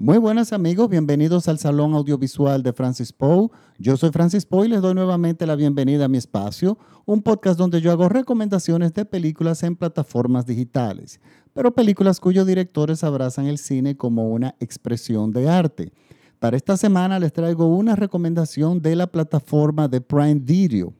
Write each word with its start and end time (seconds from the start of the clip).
Muy 0.00 0.18
buenas 0.18 0.52
amigos, 0.52 0.88
bienvenidos 0.88 1.48
al 1.48 1.58
Salón 1.58 1.92
Audiovisual 1.92 2.62
de 2.62 2.72
Francis 2.72 3.12
Poe. 3.12 3.48
Yo 3.78 3.96
soy 3.96 4.10
Francis 4.10 4.46
Poe 4.46 4.66
y 4.66 4.70
les 4.70 4.80
doy 4.80 4.94
nuevamente 4.94 5.44
la 5.44 5.56
bienvenida 5.56 6.04
a 6.04 6.08
mi 6.08 6.18
espacio, 6.18 6.78
un 7.04 7.20
podcast 7.20 7.58
donde 7.58 7.80
yo 7.80 7.90
hago 7.90 8.08
recomendaciones 8.08 8.94
de 8.94 9.04
películas 9.04 9.64
en 9.64 9.74
plataformas 9.74 10.46
digitales, 10.46 11.18
pero 11.52 11.74
películas 11.74 12.20
cuyos 12.20 12.46
directores 12.46 13.02
abrazan 13.02 13.46
el 13.46 13.58
cine 13.58 13.96
como 13.96 14.28
una 14.28 14.54
expresión 14.60 15.32
de 15.32 15.48
arte. 15.48 15.92
Para 16.38 16.56
esta 16.56 16.76
semana 16.76 17.18
les 17.18 17.32
traigo 17.32 17.66
una 17.66 17.96
recomendación 17.96 18.80
de 18.80 18.94
la 18.94 19.08
plataforma 19.08 19.88
de 19.88 20.00
Prime 20.00 20.36
Video. 20.36 20.94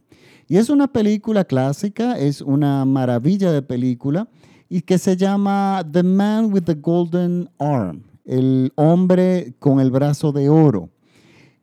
Y 0.49 0.57
es 0.57 0.71
una 0.71 0.89
película 0.89 1.45
clásica, 1.45 2.19
es 2.19 2.41
una 2.41 2.85
maravilla 2.85 3.53
de 3.53 3.63
película 3.63 4.29
y 4.69 4.81
que 4.81 4.99
se 4.99 5.17
llama 5.17 5.87
The 5.89 6.03
Man 6.03 6.53
with 6.53 6.65
the 6.65 6.75
Golden 6.75 7.49
Arm 7.61 8.08
el 8.29 8.73
hombre 8.77 9.55
con 9.59 9.81
el 9.81 9.91
brazo 9.91 10.33
de 10.33 10.51
oro. 10.51 10.91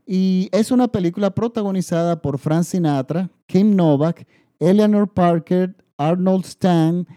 Y 0.06 0.50
es 0.52 0.72
una 0.72 0.88
película 0.88 1.30
protagonizada 1.30 2.22
por 2.22 2.40
Frank 2.40 2.64
Sinatra, 2.64 3.30
Kim 3.46 3.76
Novak, 3.76 4.28
Eleanor 4.60 5.08
Parker, 5.14 5.76
Arnold 5.98 6.46
Stan, 6.46 7.08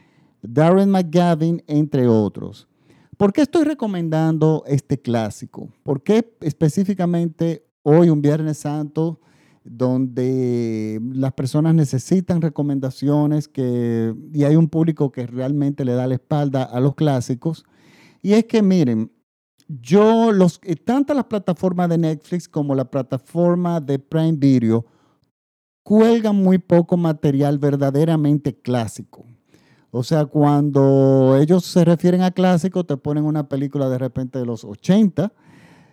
Darren 0.42 0.90
McGavin, 0.90 1.62
entre 1.66 2.06
otros. 2.06 2.68
¿Por 3.16 3.32
qué 3.32 3.42
estoy 3.42 3.64
recomendando 3.64 4.64
este 4.66 5.00
clásico? 5.00 5.70
¿Por 5.82 6.02
qué 6.02 6.36
específicamente 6.40 7.64
hoy, 7.82 8.10
un 8.10 8.20
Viernes 8.20 8.58
Santo, 8.58 9.18
donde 9.64 11.00
las 11.12 11.32
personas 11.32 11.74
necesitan 11.74 12.42
recomendaciones 12.42 13.48
que, 13.48 14.14
y 14.32 14.44
hay 14.44 14.56
un 14.56 14.68
público 14.68 15.10
que 15.10 15.26
realmente 15.26 15.84
le 15.84 15.92
da 15.92 16.06
la 16.06 16.14
espalda 16.14 16.62
a 16.62 16.80
los 16.80 16.94
clásicos? 16.94 17.64
Y 18.22 18.32
es 18.32 18.44
que 18.44 18.62
miren, 18.62 19.10
yo, 19.68 20.32
los, 20.32 20.60
eh, 20.64 20.76
tanto 20.76 21.12
las 21.14 21.26
plataformas 21.26 21.88
de 21.90 21.98
Netflix 21.98 22.48
como 22.48 22.74
la 22.74 22.90
plataforma 22.90 23.80
de 23.80 23.98
Prime 23.98 24.38
Video 24.38 24.86
cuelgan 25.82 26.36
muy 26.36 26.58
poco 26.58 26.96
material 26.96 27.58
verdaderamente 27.58 28.54
clásico. 28.54 29.24
O 29.90 30.02
sea, 30.02 30.26
cuando 30.26 31.38
ellos 31.40 31.64
se 31.64 31.84
refieren 31.84 32.22
a 32.22 32.30
clásico, 32.30 32.84
te 32.84 32.96
ponen 32.96 33.24
una 33.24 33.48
película 33.48 33.88
de 33.88 33.98
repente 33.98 34.38
de 34.38 34.44
los 34.44 34.64
80, 34.64 35.32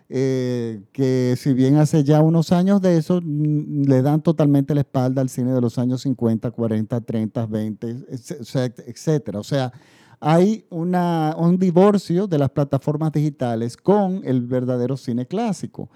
eh, 0.08 0.82
que 0.92 1.34
si 1.38 1.52
bien 1.54 1.76
hace 1.76 2.04
ya 2.04 2.20
unos 2.20 2.52
años 2.52 2.80
de 2.80 2.98
eso, 2.98 3.20
mm, 3.22 3.84
le 3.88 4.02
dan 4.02 4.22
totalmente 4.22 4.74
la 4.74 4.82
espalda 4.82 5.22
al 5.22 5.30
cine 5.30 5.52
de 5.52 5.60
los 5.60 5.78
años 5.78 6.02
50, 6.02 6.50
40, 6.50 7.00
30, 7.00 7.46
20, 7.46 7.96
etcétera. 8.86 9.40
O 9.40 9.44
sea, 9.44 9.72
hay 10.20 10.64
un 10.70 11.58
divorcio 11.58 12.26
de 12.26 12.38
las 12.38 12.50
plataformas 12.50 13.12
digitales 13.12 13.76
con 13.76 14.22
el 14.24 14.42
verdadero 14.42 14.96
cine 14.96 15.26
clásico, 15.26 15.90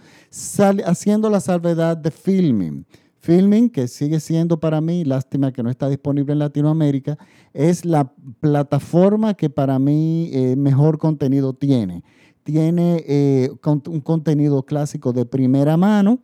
haciendo 0.84 1.30
la 1.30 1.40
salvedad 1.40 1.96
de 1.96 2.10
filming. 2.10 2.84
Filming, 3.20 3.68
que 3.68 3.86
sigue 3.86 4.18
siendo 4.18 4.58
para 4.58 4.80
mí, 4.80 5.04
lástima 5.04 5.52
que 5.52 5.62
no 5.62 5.68
está 5.68 5.88
disponible 5.90 6.32
en 6.32 6.38
Latinoamérica, 6.38 7.18
es 7.52 7.84
la 7.84 8.12
plataforma 8.40 9.34
que 9.34 9.50
para 9.50 9.78
mí 9.78 10.30
eh, 10.32 10.56
mejor 10.56 10.96
contenido 10.96 11.52
tiene. 11.52 12.02
Tiene 12.44 13.04
eh, 13.06 13.50
un 13.62 14.00
contenido 14.00 14.62
clásico 14.62 15.12
de 15.12 15.26
primera 15.26 15.76
mano, 15.76 16.20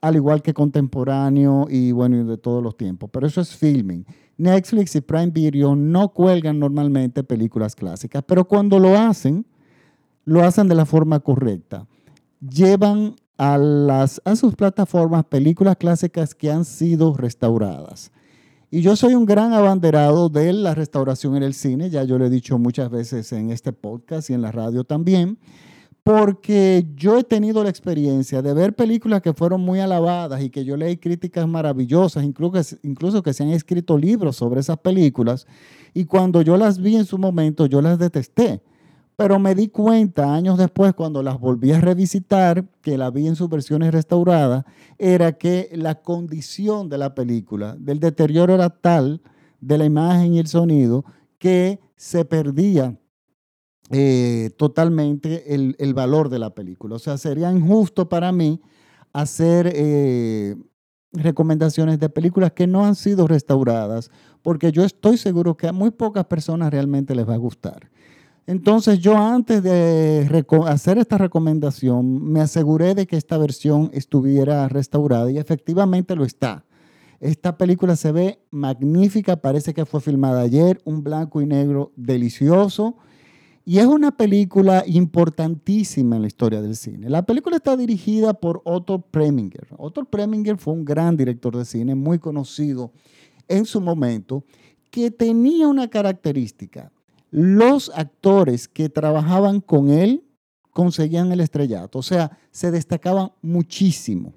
al 0.00 0.14
igual 0.14 0.40
que 0.40 0.54
contemporáneo 0.54 1.66
y 1.68 1.90
bueno, 1.90 2.24
de 2.24 2.38
todos 2.38 2.62
los 2.62 2.76
tiempos. 2.76 3.10
Pero 3.12 3.26
eso 3.26 3.40
es 3.40 3.56
filming. 3.56 4.06
Netflix 4.38 4.94
y 4.96 5.00
Prime 5.00 5.30
Video 5.30 5.76
no 5.76 6.08
cuelgan 6.10 6.58
normalmente 6.58 7.24
películas 7.24 7.74
clásicas, 7.74 8.22
pero 8.26 8.46
cuando 8.46 8.78
lo 8.78 8.96
hacen, 8.96 9.44
lo 10.24 10.44
hacen 10.44 10.68
de 10.68 10.76
la 10.76 10.86
forma 10.86 11.20
correcta. 11.20 11.86
Llevan 12.40 13.16
a, 13.36 13.58
las, 13.58 14.22
a 14.24 14.36
sus 14.36 14.54
plataformas 14.54 15.24
películas 15.24 15.76
clásicas 15.76 16.34
que 16.34 16.50
han 16.50 16.64
sido 16.64 17.14
restauradas. 17.14 18.12
Y 18.70 18.80
yo 18.80 18.96
soy 18.96 19.14
un 19.14 19.26
gran 19.26 19.52
abanderado 19.52 20.28
de 20.28 20.52
la 20.52 20.74
restauración 20.74 21.36
en 21.36 21.42
el 21.42 21.54
cine, 21.54 21.90
ya 21.90 22.04
yo 22.04 22.18
lo 22.18 22.26
he 22.26 22.30
dicho 22.30 22.58
muchas 22.58 22.90
veces 22.90 23.32
en 23.32 23.50
este 23.50 23.72
podcast 23.72 24.30
y 24.30 24.34
en 24.34 24.42
la 24.42 24.52
radio 24.52 24.84
también 24.84 25.38
porque 26.08 26.86
yo 26.96 27.18
he 27.18 27.22
tenido 27.22 27.62
la 27.62 27.68
experiencia 27.68 28.40
de 28.40 28.54
ver 28.54 28.74
películas 28.74 29.20
que 29.20 29.34
fueron 29.34 29.60
muy 29.60 29.78
alabadas 29.80 30.40
y 30.40 30.48
que 30.48 30.64
yo 30.64 30.74
leí 30.74 30.96
críticas 30.96 31.46
maravillosas, 31.46 32.24
incluso, 32.24 32.76
incluso 32.82 33.22
que 33.22 33.34
se 33.34 33.42
han 33.42 33.50
escrito 33.50 33.98
libros 33.98 34.36
sobre 34.36 34.60
esas 34.60 34.78
películas, 34.78 35.46
y 35.92 36.06
cuando 36.06 36.40
yo 36.40 36.56
las 36.56 36.80
vi 36.80 36.96
en 36.96 37.04
su 37.04 37.18
momento, 37.18 37.66
yo 37.66 37.82
las 37.82 37.98
detesté. 37.98 38.62
Pero 39.16 39.38
me 39.38 39.54
di 39.54 39.68
cuenta 39.68 40.34
años 40.34 40.56
después, 40.56 40.94
cuando 40.94 41.22
las 41.22 41.38
volví 41.38 41.72
a 41.72 41.80
revisitar, 41.82 42.64
que 42.80 42.96
la 42.96 43.10
vi 43.10 43.26
en 43.26 43.36
sus 43.36 43.50
versiones 43.50 43.92
restauradas, 43.92 44.64
era 44.96 45.32
que 45.32 45.68
la 45.74 45.96
condición 45.96 46.88
de 46.88 46.96
la 46.96 47.14
película, 47.14 47.76
del 47.78 48.00
deterioro 48.00 48.54
era 48.54 48.70
tal 48.70 49.20
de 49.60 49.76
la 49.76 49.84
imagen 49.84 50.32
y 50.32 50.38
el 50.38 50.46
sonido, 50.46 51.04
que 51.36 51.80
se 51.96 52.24
perdía 52.24 52.96
eh, 53.90 54.50
totalmente 54.56 55.54
el, 55.54 55.94
valor 55.94 56.28
de 56.28 56.38
la 56.38 56.50
película. 56.50 56.96
O 56.96 56.98
sea, 56.98 57.16
sería 57.16 57.50
injusto 57.50 58.08
para 58.08 58.32
mí 58.32 58.60
hacer 59.12 59.72
eh, 59.74 60.56
recomendaciones 61.12 61.98
de 61.98 62.10
películas 62.10 62.52
que 62.52 62.66
no 62.66 62.84
han 62.84 62.94
sido 62.94 63.26
restauradas, 63.26 64.10
porque 64.42 64.72
yo 64.72 64.84
estoy 64.84 65.16
seguro 65.16 65.56
que 65.56 65.68
a 65.68 65.72
muy 65.72 65.90
pocas 65.90 66.26
personas 66.26 66.70
realmente 66.70 67.14
les 67.14 67.26
va 67.26 67.34
a 67.34 67.38
gustar. 67.38 67.90
Entonces 68.46 68.98
yo 68.98 69.16
antes 69.16 69.62
de 69.62 70.46
hacer 70.66 70.98
esta 70.98 71.18
recomendación 71.18 72.24
me 72.24 72.40
aseguré 72.40 72.94
de 72.94 73.06
que 73.06 73.16
esta 73.16 73.36
versión 73.36 73.90
estuviera 73.92 74.68
restaurada 74.68 75.30
y 75.30 75.38
efectivamente 75.38 76.14
lo 76.14 76.24
está. 76.24 76.64
Esta 77.20 77.58
película 77.58 77.96
se 77.96 78.12
ve 78.12 78.38
magnífica, 78.50 79.36
parece 79.36 79.74
que 79.74 79.84
fue 79.84 80.00
filmada 80.00 80.40
ayer, 80.42 80.80
un 80.84 81.02
blanco 81.02 81.42
y 81.42 81.46
negro 81.46 81.92
delicioso 81.96 82.96
y 83.68 83.80
es 83.80 83.84
una 83.84 84.12
película 84.12 84.82
importantísima 84.86 86.16
en 86.16 86.22
la 86.22 86.28
historia 86.28 86.62
del 86.62 86.74
cine. 86.74 87.10
La 87.10 87.26
película 87.26 87.56
está 87.56 87.76
dirigida 87.76 88.32
por 88.32 88.62
Otto 88.64 88.98
Preminger. 88.98 89.68
Otto 89.76 90.06
Preminger 90.06 90.56
fue 90.56 90.72
un 90.72 90.86
gran 90.86 91.18
director 91.18 91.54
de 91.54 91.66
cine, 91.66 91.94
muy 91.94 92.18
conocido 92.18 92.92
en 93.46 93.66
su 93.66 93.82
momento, 93.82 94.42
que 94.90 95.10
tenía 95.10 95.68
una 95.68 95.88
característica. 95.88 96.90
Los 97.30 97.92
actores 97.94 98.68
que 98.68 98.88
trabajaban 98.88 99.60
con 99.60 99.90
él 99.90 100.24
conseguían 100.70 101.30
el 101.30 101.40
estrellato, 101.40 101.98
o 101.98 102.02
sea, 102.02 102.38
se 102.50 102.70
destacaban 102.70 103.32
muchísimo. 103.42 104.32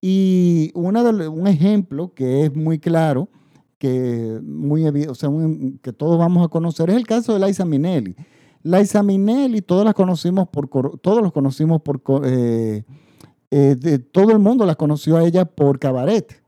Y 0.00 0.70
una 0.72 1.02
un 1.02 1.46
ejemplo 1.46 2.14
que 2.14 2.46
es 2.46 2.56
muy 2.56 2.78
claro, 2.78 3.28
que, 3.76 4.40
muy, 4.42 4.86
o 4.86 5.14
sea, 5.14 5.28
que 5.82 5.92
todos 5.92 6.18
vamos 6.18 6.42
a 6.42 6.48
conocer, 6.48 6.88
es 6.88 6.96
el 6.96 7.06
caso 7.06 7.38
de 7.38 7.46
Liza 7.46 7.66
Minnelli. 7.66 8.16
Liza 8.62 9.02
Minnelli, 9.02 9.62
todos 9.62 9.84
las 9.84 9.94
conocimos 9.94 10.48
por, 10.48 10.68
todos 10.98 11.22
los 11.22 11.32
conocimos 11.32 11.82
por, 11.82 12.00
eh, 12.24 12.84
eh, 13.50 13.76
de, 13.78 13.98
todo 13.98 14.30
el 14.32 14.38
mundo 14.38 14.64
la 14.64 14.76
conoció 14.76 15.16
a 15.16 15.24
ella 15.24 15.44
por 15.44 15.78
Cabaret. 15.78 16.40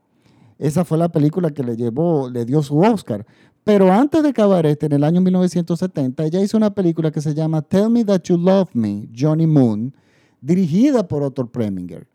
Esa 0.57 0.85
fue 0.85 0.97
la 0.97 1.09
película 1.09 1.51
que 1.51 1.63
le 1.63 1.75
llevó, 1.75 2.29
le 2.29 2.45
dio 2.45 2.63
su 2.63 2.79
Oscar. 2.79 3.25
Pero 3.63 3.91
antes 3.91 4.23
de 4.23 4.31
Cabaret, 4.31 4.81
en 4.83 4.93
el 4.93 5.03
año 5.03 5.21
1970, 5.21 6.23
ella 6.23 6.41
hizo 6.41 6.55
una 6.55 6.73
película 6.73 7.11
que 7.11 7.21
se 7.21 7.33
llama 7.33 7.61
Tell 7.61 7.89
Me 7.89 8.05
That 8.05 8.21
You 8.23 8.37
Love 8.37 8.69
Me, 8.73 9.09
Johnny 9.15 9.47
Moon, 9.47 9.93
dirigida 10.39 11.07
por 11.07 11.23
Otto 11.23 11.47
Preminger. 11.47 12.07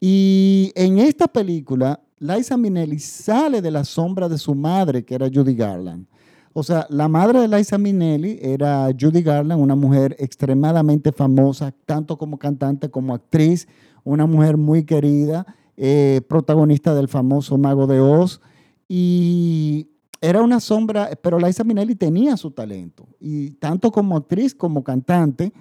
Y 0.00 0.72
en 0.74 0.98
esta 0.98 1.28
película, 1.28 2.00
Liza 2.18 2.56
Minnelli 2.56 2.98
sale 2.98 3.62
de 3.62 3.70
la 3.70 3.84
sombra 3.84 4.28
de 4.28 4.38
su 4.38 4.54
madre, 4.54 5.04
que 5.04 5.14
era 5.14 5.28
Judy 5.32 5.54
Garland. 5.54 6.06
O 6.52 6.62
sea, 6.62 6.86
la 6.90 7.08
madre 7.08 7.40
de 7.40 7.48
Liza 7.48 7.78
Minnelli 7.78 8.38
era 8.40 8.88
Judy 8.98 9.22
Garland, 9.22 9.60
una 9.60 9.76
mujer 9.76 10.16
extremadamente 10.18 11.12
famosa, 11.12 11.72
tanto 11.86 12.16
como 12.16 12.38
cantante 12.38 12.90
como 12.90 13.14
actriz, 13.14 13.68
una 14.04 14.26
mujer 14.26 14.56
muy 14.56 14.84
querida, 14.84 15.46
eh, 15.76 16.20
protagonista 16.28 16.94
del 16.94 17.08
famoso 17.08 17.58
Mago 17.58 17.86
de 17.86 18.00
Oz. 18.00 18.40
Y 18.88 19.88
era 20.20 20.42
una 20.42 20.60
sombra, 20.60 21.10
pero 21.22 21.38
Liza 21.38 21.64
Minnelli 21.64 21.94
tenía 21.94 22.36
su 22.36 22.50
talento, 22.50 23.06
y 23.20 23.50
tanto 23.52 23.90
como 23.92 24.16
actriz 24.16 24.54
como 24.54 24.82
cantante. 24.82 25.52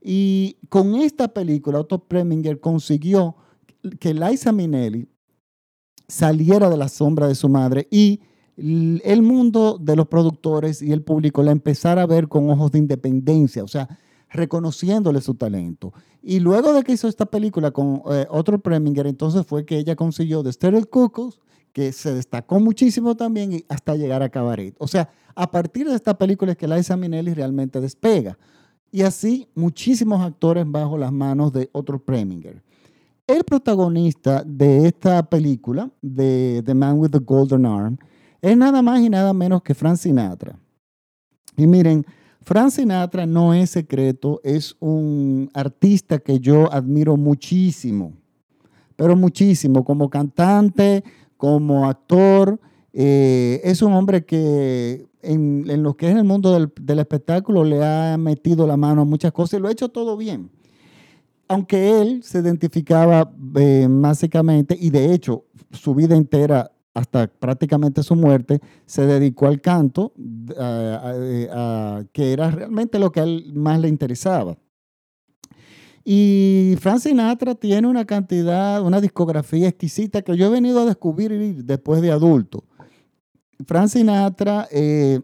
Y 0.00 0.56
con 0.68 0.96
esta 0.96 1.28
película, 1.28 1.78
Otto 1.80 2.08
Preminger 2.08 2.58
consiguió 2.58 3.36
que 4.00 4.14
Liza 4.14 4.50
Minnelli 4.50 5.08
saliera 6.08 6.68
de 6.68 6.76
la 6.76 6.88
sombra 6.88 7.28
de 7.28 7.34
su 7.34 7.48
madre 7.48 7.86
y 7.90 8.20
el 8.56 9.22
mundo 9.22 9.78
de 9.80 9.96
los 9.96 10.06
productores 10.08 10.82
y 10.82 10.92
el 10.92 11.02
público 11.02 11.42
la 11.42 11.52
empezara 11.52 12.02
a 12.02 12.06
ver 12.06 12.28
con 12.28 12.50
ojos 12.50 12.72
de 12.72 12.78
independencia, 12.78 13.64
o 13.64 13.68
sea, 13.68 13.98
reconociéndole 14.30 15.20
su 15.20 15.34
talento. 15.34 15.92
Y 16.22 16.40
luego 16.40 16.72
de 16.72 16.82
que 16.82 16.92
hizo 16.92 17.08
esta 17.08 17.26
película 17.26 17.70
con 17.70 18.02
eh, 18.10 18.26
otro 18.30 18.58
Preminger, 18.60 19.06
entonces 19.06 19.44
fue 19.46 19.64
que 19.64 19.78
ella 19.78 19.96
consiguió 19.96 20.42
The 20.42 20.52
Stereo 20.52 20.88
Cuckoos, 20.88 21.40
que 21.72 21.92
se 21.92 22.14
destacó 22.14 22.60
muchísimo 22.60 23.16
también 23.16 23.64
hasta 23.68 23.96
llegar 23.96 24.22
a 24.22 24.28
Cabaret. 24.28 24.74
O 24.78 24.86
sea, 24.86 25.08
a 25.34 25.50
partir 25.50 25.88
de 25.88 25.94
esta 25.94 26.16
película 26.16 26.52
es 26.52 26.58
que 26.58 26.68
Liza 26.68 26.96
Minnelli 26.96 27.34
realmente 27.34 27.80
despega. 27.80 28.38
y 28.94 29.02
así 29.02 29.48
muchísimos 29.54 30.20
actores 30.20 30.64
bajo 30.66 30.98
las 30.98 31.12
manos 31.12 31.50
de 31.52 31.70
otro 31.72 31.98
Preminger. 31.98 32.62
El 33.26 33.42
protagonista 33.44 34.42
de 34.44 34.86
esta 34.86 35.22
película, 35.22 35.90
de 36.02 36.62
The 36.66 36.74
Man 36.74 36.98
with 36.98 37.10
the 37.10 37.20
Golden 37.20 37.64
Arm, 37.64 37.96
es 38.42 38.56
nada 38.56 38.82
más 38.82 39.00
y 39.00 39.08
nada 39.08 39.32
menos 39.32 39.62
que 39.62 39.72
Frank 39.72 39.96
Sinatra. 39.96 40.58
Y 41.56 41.66
miren, 41.66 42.04
Frank 42.42 42.70
Sinatra 42.70 43.24
no 43.24 43.54
es 43.54 43.70
secreto, 43.70 44.40
es 44.42 44.74
un 44.80 45.48
artista 45.54 46.18
que 46.18 46.40
yo 46.40 46.70
admiro 46.72 47.16
muchísimo, 47.16 48.12
pero 48.96 49.14
muchísimo, 49.14 49.84
como 49.84 50.10
cantante, 50.10 51.04
como 51.36 51.86
actor. 51.86 52.58
Eh, 52.92 53.60
es 53.62 53.80
un 53.80 53.92
hombre 53.92 54.24
que 54.24 55.06
en, 55.22 55.82
lo 55.82 55.96
que 55.96 56.10
es 56.10 56.16
el 56.16 56.24
mundo 56.24 56.68
del, 56.80 56.98
espectáculo 56.98 57.64
le 57.64 57.82
ha 57.84 58.16
metido 58.18 58.66
la 58.66 58.76
mano 58.76 59.02
a 59.02 59.04
muchas 59.04 59.32
cosas 59.32 59.58
y 59.58 59.62
lo 59.62 59.68
ha 59.68 59.72
hecho 59.72 59.88
todo 59.88 60.16
bien. 60.16 60.50
Aunque 61.46 62.00
él 62.00 62.22
se 62.24 62.40
identificaba 62.40 63.32
eh, 63.56 63.86
básicamente, 63.88 64.76
y 64.78 64.90
de 64.90 65.14
hecho 65.14 65.44
su 65.70 65.94
vida 65.94 66.16
entera 66.16 66.72
hasta 66.94 67.26
prácticamente 67.26 68.02
su 68.02 68.14
muerte, 68.14 68.60
se 68.86 69.06
dedicó 69.06 69.46
al 69.46 69.60
canto, 69.60 70.12
que 72.12 72.32
era 72.32 72.50
realmente 72.50 72.98
lo 72.98 73.10
que 73.12 73.20
a 73.20 73.24
él 73.24 73.52
más 73.54 73.80
le 73.80 73.88
interesaba. 73.88 74.58
Y 76.04 76.74
Frank 76.80 76.98
Sinatra 76.98 77.54
tiene 77.54 77.86
una 77.86 78.04
cantidad, 78.04 78.82
una 78.82 79.00
discografía 79.00 79.68
exquisita 79.68 80.22
que 80.22 80.36
yo 80.36 80.46
he 80.46 80.50
venido 80.50 80.80
a 80.80 80.84
descubrir 80.84 81.64
después 81.64 82.02
de 82.02 82.10
adulto. 82.10 82.64
Frank 83.64 83.88
Sinatra, 83.88 84.66
eh, 84.72 85.20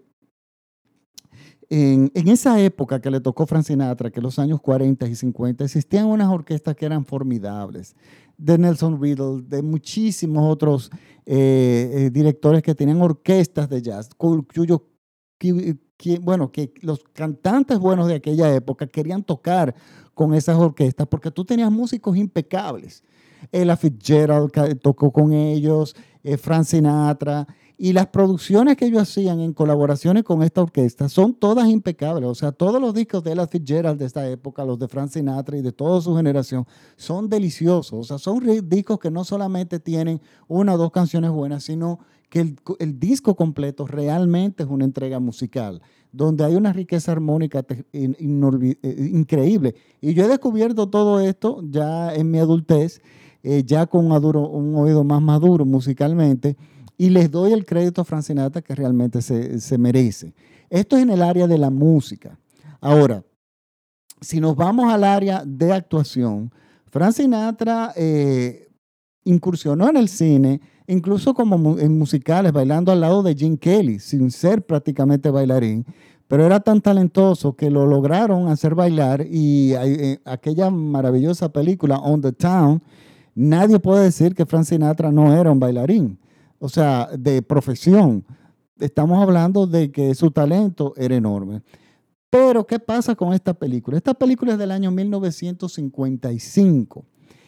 en, 1.71 2.11
esa 2.15 2.61
época 2.61 3.01
que 3.01 3.11
le 3.11 3.21
tocó 3.21 3.47
Frank 3.47 3.65
Sinatra, 3.65 4.11
que 4.11 4.23
los 4.23 4.39
años 4.39 4.61
40 4.61 5.07
y 5.07 5.15
50, 5.15 5.65
existían 5.65 6.07
unas 6.07 6.29
orquestas 6.29 6.75
que 6.75 6.87
eran 6.87 7.05
formidables 7.05 7.95
de 8.39 8.57
Nelson 8.57 9.01
Riddle, 9.03 9.43
de 9.43 9.63
muchísimos 9.63 10.51
otros 10.51 10.91
eh, 11.27 11.91
eh, 11.93 12.11
directores 12.11 12.63
que 12.63 12.75
tenían 12.75 13.03
orquestas 13.03 13.69
de 13.69 13.83
jazz, 13.83 14.09
cuyo, 14.17 14.87
bueno, 16.23 16.51
que 16.53 16.73
los 16.81 17.05
cantantes 17.13 17.79
buenos 17.79 18.07
de 18.07 18.15
aquella 18.15 18.55
época 18.55 18.87
querían 18.87 19.23
tocar 19.23 19.75
con 20.15 20.35
esas 20.35 20.57
orquestas 20.57 21.07
porque 21.09 21.31
tú 21.31 21.45
tenías 21.45 21.71
músicos 21.71 22.17
impecables. 22.17 23.03
Ella 23.53 23.77
Fitzgerald 23.77 24.53
tocó 24.81 25.13
con 25.13 25.33
ellos, 25.33 25.95
eh, 26.23 26.37
Frank 26.37 26.65
Sinatra, 26.65 27.47
y 27.81 27.93
las 27.93 28.09
producciones 28.09 28.77
que 28.77 28.87
ellos 28.87 29.03
hacían 29.03 29.39
en 29.39 29.53
colaboraciones 29.53 30.25
con 30.25 30.43
esta 30.43 30.63
orquesta 30.63 31.09
son 31.09 31.33
todas 31.33 31.69
impecables. 31.69 32.29
O 32.29 32.35
sea, 32.35 32.51
todos 32.51 32.81
los 32.83 32.93
discos 32.93 33.23
de 33.23 33.33
Ella 33.33 33.47
Fitzgerald 33.47 34.01
de 34.01 34.07
esta 34.07 34.29
época, 34.29 34.65
los 34.65 34.81
de 34.81 34.89
Frank 34.89 35.11
Sinatra 35.11 35.57
y 35.57 35.63
de 35.63 35.71
toda 35.71 36.01
su 36.01 36.17
generación, 36.17 36.67
son 36.97 37.29
deliciosos. 37.29 37.93
O 38.01 38.03
sea, 38.03 38.19
son 38.19 38.43
discos 38.69 38.99
que 38.99 39.13
no 39.13 39.23
solamente 39.23 39.79
tienen 39.79 40.21
una 40.49 40.75
o 40.75 40.77
dos 40.77 40.91
canciones 40.91 41.31
buenas, 41.31 41.63
sino 41.63 42.01
que 42.29 42.57
el, 42.81 42.99
disco 42.99 43.37
completo 43.37 43.87
realmente 43.87 44.65
es 44.65 44.69
una 44.69 44.85
entrega 44.85 45.21
musical, 45.21 45.81
donde 46.11 46.45
hay 46.45 46.57
una 46.57 46.73
riqueza 46.73 47.13
armónica 47.13 47.65
eh, 47.93 48.13
increíble. 49.13 49.77
Y 50.01 50.15
yo 50.15 50.25
he 50.25 50.29
descubierto 50.29 50.89
todo 50.89 51.21
esto 51.21 51.63
ya 51.63 52.13
en 52.13 52.29
mi 52.29 52.41
adultez, 52.41 53.01
eh, 53.45 53.63
ya 53.65 53.87
con 53.87 54.11
un 54.11 54.75
oído 54.75 55.05
más 55.05 55.23
maduro 55.23 55.65
musicalmente 55.65 56.57
y 56.99 57.11
les 57.11 57.31
doy 57.31 57.53
el 57.53 57.65
crédito 57.65 58.03
a 58.03 58.05
Francinata 58.05 58.61
que 58.61 58.75
realmente 58.75 59.23
se, 59.23 59.79
merece. 59.79 60.35
Esto 60.69 60.97
es 60.97 61.05
en 61.05 61.11
el 61.11 61.23
área 61.23 61.47
de 61.47 61.57
la 61.57 61.71
música. 61.71 62.37
Ahora, 62.81 63.25
si 64.21 64.41
nos 64.41 64.57
vamos 64.57 64.93
al 64.93 65.05
área 65.05 65.45
de 65.47 65.73
actuación, 65.73 66.53
Francinatra 66.91 67.93
eh, 67.97 68.69
incursionó 69.23 69.89
en 69.89 69.97
el 69.97 70.09
cine, 70.09 70.61
incluso 70.89 71.35
como 71.35 71.79
en 71.79 71.97
musicales, 71.97 72.53
bailando 72.53 72.91
al 72.91 73.01
lado 73.01 73.23
de 73.23 73.37
Jim 73.37 73.57
Kelly, 73.57 74.01
sin 74.01 74.33
ser 74.33 74.67
prácticamente 74.67 75.31
bailarín, 75.31 75.87
pero 76.27 76.45
era 76.45 76.59
tan 76.59 76.81
talentoso 76.81 77.55
que 77.55 77.71
lo 77.71 77.87
lograron 77.87 78.49
hacer 78.49 78.75
bailar 78.75 79.25
y 79.25 79.73
eh, 79.75 80.19
aquella 80.25 80.69
maravillosa 80.69 81.49
película 81.51 81.99
On 81.99 82.21
the 82.21 82.33
Town, 82.33 82.83
nadie 83.37 83.79
puede 83.79 84.03
decir 84.03 84.35
que 84.35 84.47
Frank 84.47 84.65
Sinatra 84.65 85.13
no 85.13 85.33
era 85.33 85.53
un 85.53 85.61
bailarín 85.61 86.19
o 86.59 86.69
sea, 86.69 87.09
de 87.19 87.43
profesión. 87.43 88.25
Estamos 88.79 89.23
hablando 89.23 89.67
de 89.67 89.91
que 89.91 90.15
su 90.15 90.31
talento 90.31 90.95
era 90.97 91.17
enorme. 91.17 91.63
Pero, 92.31 92.67
¿qué 92.67 92.79
pasa 92.79 93.15
con 93.15 93.33
esta 93.33 93.55
película? 93.55 93.97
Esta 93.97 94.15
película 94.15 94.53
es 94.53 94.59
del 94.59 94.71
año 94.71 94.91
1955. 94.91 97.05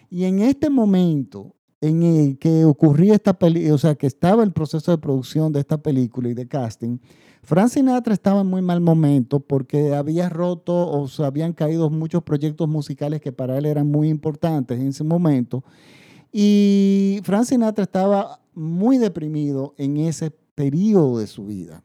Y 0.09 0.25
en 0.25 0.41
este 0.41 0.71
momento 0.71 1.55
en 1.81 2.03
el 2.03 2.39
que 2.39 2.65
ocurría 2.65 3.15
esta 3.15 3.39
película, 3.39 3.75
o 3.75 3.79
sea, 3.79 3.95
que 3.95 4.07
estaba 4.07 4.43
el 4.43 4.53
proceso 4.53 4.91
de 4.91 4.99
producción 4.99 5.53
de 5.53 5.61
esta 5.61 5.83
película 5.83 6.29
y 6.29 6.35
de 6.35 6.49
casting, 6.49 6.99
Frank 7.43 7.69
Sinatra 7.69 8.13
estaba 8.13 8.43
en 8.43 8.49
muy 8.49 8.61
mal 8.61 8.81
momento 8.81 9.41
porque 9.41 9.95
había 9.95 10.29
roto 10.29 10.91
o 10.91 11.09
se 11.09 11.25
habían 11.25 11.55
caído 11.55 11.89
muchos 11.89 12.23
proyectos 12.23 12.69
musicales 12.69 13.21
que 13.21 13.33
para 13.33 13.57
él 13.57 13.65
eran 13.65 13.87
muy 13.87 14.09
importantes 14.09 14.79
en 14.79 14.89
ese 14.89 15.05
momento. 15.05 15.65
Y 16.33 17.21
Frank 17.25 17.45
Sinatra 17.45 17.85
estaba 17.85 18.41
muy 18.55 18.99
deprimido 18.99 19.75
en 19.77 19.97
ese 19.97 20.31
periodo 20.55 21.19
de 21.19 21.27
su 21.27 21.47
vida. 21.47 21.83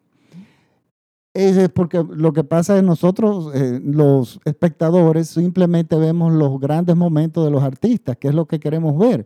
Es 1.33 1.67
porque 1.69 2.01
lo 2.01 2.31
que 2.31 2.45
pasa 2.45 2.77
es 2.77 2.83
nosotros, 2.83 3.53
eh, 3.53 3.81
los 3.83 4.39
espectadores, 4.45 5.27
simplemente 5.27 5.97
vemos 5.97 6.31
los 6.31 6.59
grandes 6.61 6.95
momentos 6.95 7.43
de 7.43 7.51
los 7.51 7.61
artistas, 7.61 8.15
que 8.15 8.29
es 8.29 8.33
lo 8.33 8.45
que 8.45 8.59
queremos 8.59 8.97
ver. 8.97 9.25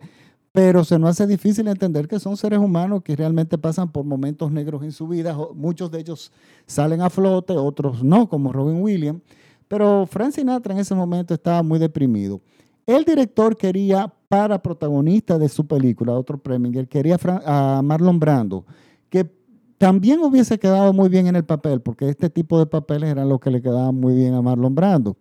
Pero 0.51 0.83
se 0.83 0.97
nos 0.97 1.11
hace 1.11 1.27
difícil 1.27 1.67
entender 1.67 2.07
que 2.07 2.19
son 2.19 2.35
seres 2.35 2.57
humanos 2.57 3.03
que 3.03 3.15
realmente 3.15 3.59
pasan 3.59 3.91
por 3.91 4.05
momentos 4.05 4.51
negros 4.51 4.81
en 4.83 4.91
su 4.91 5.07
vida. 5.07 5.37
Muchos 5.53 5.91
de 5.91 5.99
ellos 5.99 6.31
salen 6.65 7.01
a 7.01 7.11
flote, 7.11 7.53
otros 7.53 8.03
no, 8.03 8.27
como 8.27 8.51
Robin 8.51 8.81
Williams. 8.81 9.21
Pero 9.67 10.07
Frank 10.07 10.31
Sinatra 10.31 10.73
en 10.73 10.79
ese 10.79 10.95
momento 10.95 11.35
estaba 11.35 11.61
muy 11.61 11.77
deprimido. 11.77 12.41
El 12.87 13.05
director 13.05 13.55
quería 13.55 14.11
para 14.29 14.61
protagonista 14.61 15.37
de 15.37 15.49
su 15.49 15.67
película, 15.67 16.13
otro 16.13 16.37
Preminger, 16.37 16.87
quería 16.87 17.17
a 17.45 17.81
Marlon 17.83 18.19
Brando, 18.19 18.63
que 19.09 19.29
también 19.79 20.19
hubiese 20.21 20.59
quedado 20.59 20.93
muy 20.93 21.09
bien 21.09 21.27
en 21.27 21.35
el 21.35 21.43
papel, 21.43 21.81
porque 21.81 22.07
este 22.09 22.29
tipo 22.29 22.59
de 22.59 22.67
papeles 22.67 23.09
eran 23.09 23.27
los 23.27 23.39
que 23.39 23.49
le 23.49 23.61
quedaban 23.61 23.95
muy 23.95 24.13
bien 24.13 24.35
a 24.35 24.41
Marlon 24.41 24.75
Brando. 24.75 25.17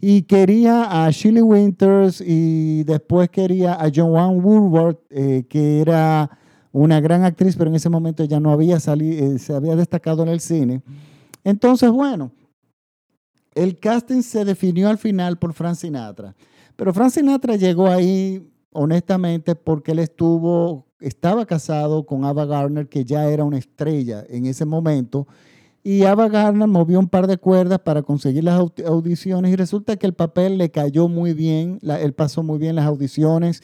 Y 0.00 0.22
quería 0.22 1.06
a 1.06 1.10
Shirley 1.10 1.42
Winters 1.42 2.20
y 2.20 2.82
después 2.84 3.30
quería 3.30 3.74
a 3.74 3.90
Joanne 3.94 4.40
Woodward, 4.40 4.98
eh, 5.10 5.44
que 5.48 5.80
era 5.80 6.28
una 6.72 7.00
gran 7.00 7.24
actriz, 7.24 7.56
pero 7.56 7.70
en 7.70 7.76
ese 7.76 7.88
momento 7.88 8.24
ya 8.24 8.40
no 8.40 8.50
había 8.50 8.80
salido, 8.80 9.24
eh, 9.24 9.38
se 9.38 9.54
había 9.54 9.76
destacado 9.76 10.24
en 10.24 10.28
el 10.28 10.40
cine. 10.40 10.82
Entonces, 11.44 11.90
bueno, 11.90 12.32
el 13.54 13.78
casting 13.78 14.22
se 14.22 14.44
definió 14.44 14.88
al 14.88 14.98
final 14.98 15.38
por 15.38 15.52
Frank 15.52 15.76
Sinatra. 15.76 16.34
Pero 16.76 16.92
Frank 16.92 17.10
Sinatra 17.10 17.56
llegó 17.56 17.86
ahí 17.86 18.48
honestamente 18.72 19.54
porque 19.54 19.92
él 19.92 19.98
estuvo, 19.98 20.86
estaba 21.00 21.46
casado 21.46 22.06
con 22.06 22.24
Ava 22.24 22.46
Gardner, 22.46 22.88
que 22.88 23.04
ya 23.04 23.28
era 23.28 23.44
una 23.44 23.58
estrella 23.58 24.24
en 24.28 24.46
ese 24.46 24.64
momento, 24.64 25.26
y 25.84 26.04
Ava 26.04 26.28
Gardner 26.28 26.68
movió 26.68 26.98
un 26.98 27.08
par 27.08 27.26
de 27.26 27.38
cuerdas 27.38 27.80
para 27.80 28.02
conseguir 28.02 28.44
las 28.44 28.60
audiciones 28.86 29.52
y 29.52 29.56
resulta 29.56 29.96
que 29.96 30.06
el 30.06 30.14
papel 30.14 30.56
le 30.56 30.70
cayó 30.70 31.08
muy 31.08 31.34
bien, 31.34 31.80
él 31.82 32.12
pasó 32.12 32.42
muy 32.42 32.58
bien 32.58 32.76
las 32.76 32.86
audiciones 32.86 33.62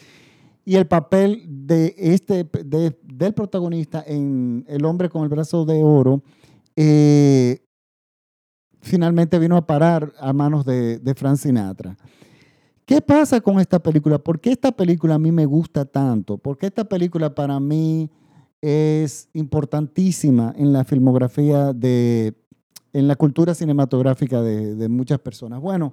y 0.64 0.74
el 0.74 0.86
papel 0.86 1.44
de 1.46 1.94
este, 1.96 2.44
del 2.44 3.34
protagonista 3.34 4.02
en 4.06 4.64
El 4.68 4.84
hombre 4.84 5.08
con 5.08 5.22
el 5.22 5.28
brazo 5.28 5.64
de 5.64 5.82
oro 5.82 6.22
eh, 6.76 7.60
finalmente 8.80 9.38
vino 9.38 9.56
a 9.56 9.66
parar 9.66 10.12
a 10.18 10.32
manos 10.32 10.64
de, 10.64 10.98
de 10.98 11.14
Frank 11.14 11.36
Sinatra. 11.36 11.96
¿Qué 12.88 13.02
pasa 13.02 13.42
con 13.42 13.61
esta 13.61 13.78
película? 13.78 14.18
¿Por 14.18 14.40
qué 14.40 14.50
esta 14.50 14.73
película 14.73 15.16
a 15.16 15.18
mí 15.18 15.30
me 15.30 15.45
gusta 15.45 15.85
tanto? 15.85 16.38
¿Por 16.38 16.57
qué 16.57 16.68
esta 16.68 16.88
película 16.88 17.35
para 17.35 17.61
mí 17.61 18.11
es 18.62 19.28
importantísima 19.35 20.54
en 20.57 20.73
la 20.73 20.85
filmografía 20.85 21.75
de, 21.75 22.35
en 22.95 23.07
la 23.07 23.14
cultura 23.14 23.52
cinematográfica 23.54 24.40
de, 24.40 24.75
de 24.75 24.88
muchas 24.88 25.18
personas? 25.18 25.61
Bueno, 25.61 25.92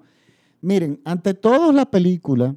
miren, 0.61 1.01
ante 1.03 1.33
todo 1.33 1.73
la 1.73 1.91
película 1.91 2.55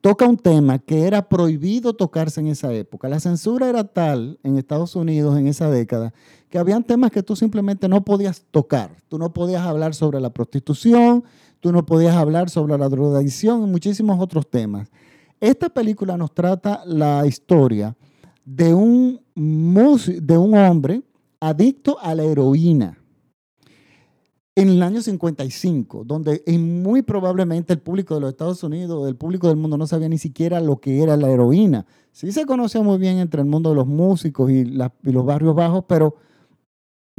toca 0.00 0.26
un 0.26 0.36
tema 0.36 0.80
que 0.80 1.06
era 1.06 1.28
prohibido 1.28 1.94
tocarse 1.94 2.40
en 2.40 2.48
esa 2.48 2.72
época. 2.72 3.08
La 3.08 3.20
censura 3.20 3.68
era 3.68 3.84
tal 3.84 4.40
en 4.42 4.58
Estados 4.58 4.96
Unidos 4.96 5.38
en 5.38 5.46
esa 5.46 5.70
década 5.70 6.12
que 6.48 6.58
habían 6.58 6.82
temas 6.82 7.12
que 7.12 7.22
tú 7.22 7.36
simplemente 7.36 7.88
no 7.88 8.04
podías 8.04 8.44
tocar. 8.50 8.96
Tú 9.08 9.18
no 9.18 9.32
podías 9.32 9.62
hablar 9.62 9.94
sobre 9.94 10.20
la 10.20 10.30
prostitución, 10.30 11.22
tú 11.60 11.72
no 11.72 11.86
podías 11.86 12.16
hablar 12.16 12.50
sobre 12.50 12.76
la 12.76 12.88
drogadicción 12.88 13.62
y 13.62 13.66
muchísimos 13.66 14.18
otros 14.18 14.48
temas. 14.48 14.88
Esta 15.40 15.68
película 15.68 16.16
nos 16.16 16.34
trata 16.34 16.82
la 16.84 17.26
historia 17.26 17.96
de 18.44 18.74
un, 18.74 19.20
de 19.34 20.38
un 20.38 20.54
hombre 20.56 21.02
adicto 21.40 21.98
a 22.00 22.14
la 22.14 22.24
heroína. 22.24 22.96
en 24.56 24.68
el 24.68 24.82
año 24.82 25.00
55, 25.00 26.04
donde 26.04 26.42
muy 26.58 27.00
probablemente 27.00 27.72
el 27.72 27.78
público 27.78 28.14
de 28.14 28.20
los 28.20 28.30
Estados 28.30 28.62
Unidos, 28.62 29.08
el 29.08 29.16
público 29.16 29.48
del 29.48 29.56
mundo 29.56 29.78
no 29.78 29.86
sabía 29.86 30.08
ni 30.08 30.18
siquiera 30.18 30.60
lo 30.60 30.80
que 30.80 31.02
era 31.02 31.16
la 31.16 31.30
heroína. 31.30 31.86
Sí 32.12 32.30
se 32.32 32.44
conocía 32.44 32.82
muy 32.82 32.98
bien 32.98 33.18
entre 33.18 33.40
el 33.40 33.46
mundo 33.46 33.70
de 33.70 33.76
los 33.76 33.86
músicos 33.86 34.50
y, 34.50 34.64
los 34.64 35.24
barrios 35.24 35.54
bajos, 35.54 35.84
pero 35.86 36.16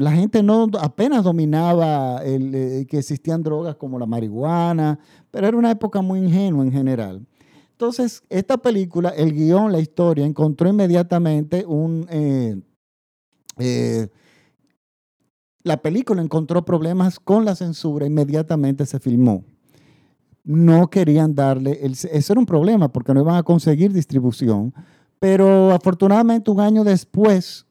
la 0.02 0.12
gente 0.12 0.42
no 0.42 0.68
apenas 0.80 1.24
dominaba 1.24 2.22
eh, 2.24 2.86
que 2.90 2.98
existían 2.98 3.44
drogas 3.44 3.76
como 3.76 4.00
la 4.00 4.06
marihuana, 4.06 5.00
pero 5.30 5.48
era 5.48 5.58
una 5.58 5.72
época 5.72 6.02
muy 6.02 6.20
ingenua 6.20 6.66
en 6.66 6.72
general. 6.72 7.26
Entonces, 7.74 8.24
esta 8.30 8.58
película, 8.58 9.10
el 9.10 9.34
guion, 9.34 9.72
la 9.72 9.80
historia, 9.80 10.26
encontró 10.26 10.70
inmediatamente 10.70 11.66
un... 11.66 12.08
Eh, 12.10 12.62
eh, 13.60 14.08
la 15.64 15.78
película 15.82 16.22
encontró 16.22 16.66
problemas 16.66 17.20
con 17.20 17.46
la 17.46 17.56
censura, 17.56 18.08
inmediatamente 18.08 18.86
se 18.88 19.00
filmó. 19.00 19.44
No 20.44 20.90
querían 20.90 21.36
darle, 21.36 21.80
el, 21.84 21.92
eso 21.92 22.34
era 22.34 22.40
un 22.40 22.48
problema 22.48 22.92
porque 22.92 23.14
no 23.14 23.22
iban 23.22 23.36
a 23.36 23.44
conseguir 23.44 23.94
distribución, 23.94 24.74
pero 25.20 25.72
afortunadamente 25.72 26.50
un 26.50 26.60
año 26.60 26.84
después 26.84 27.68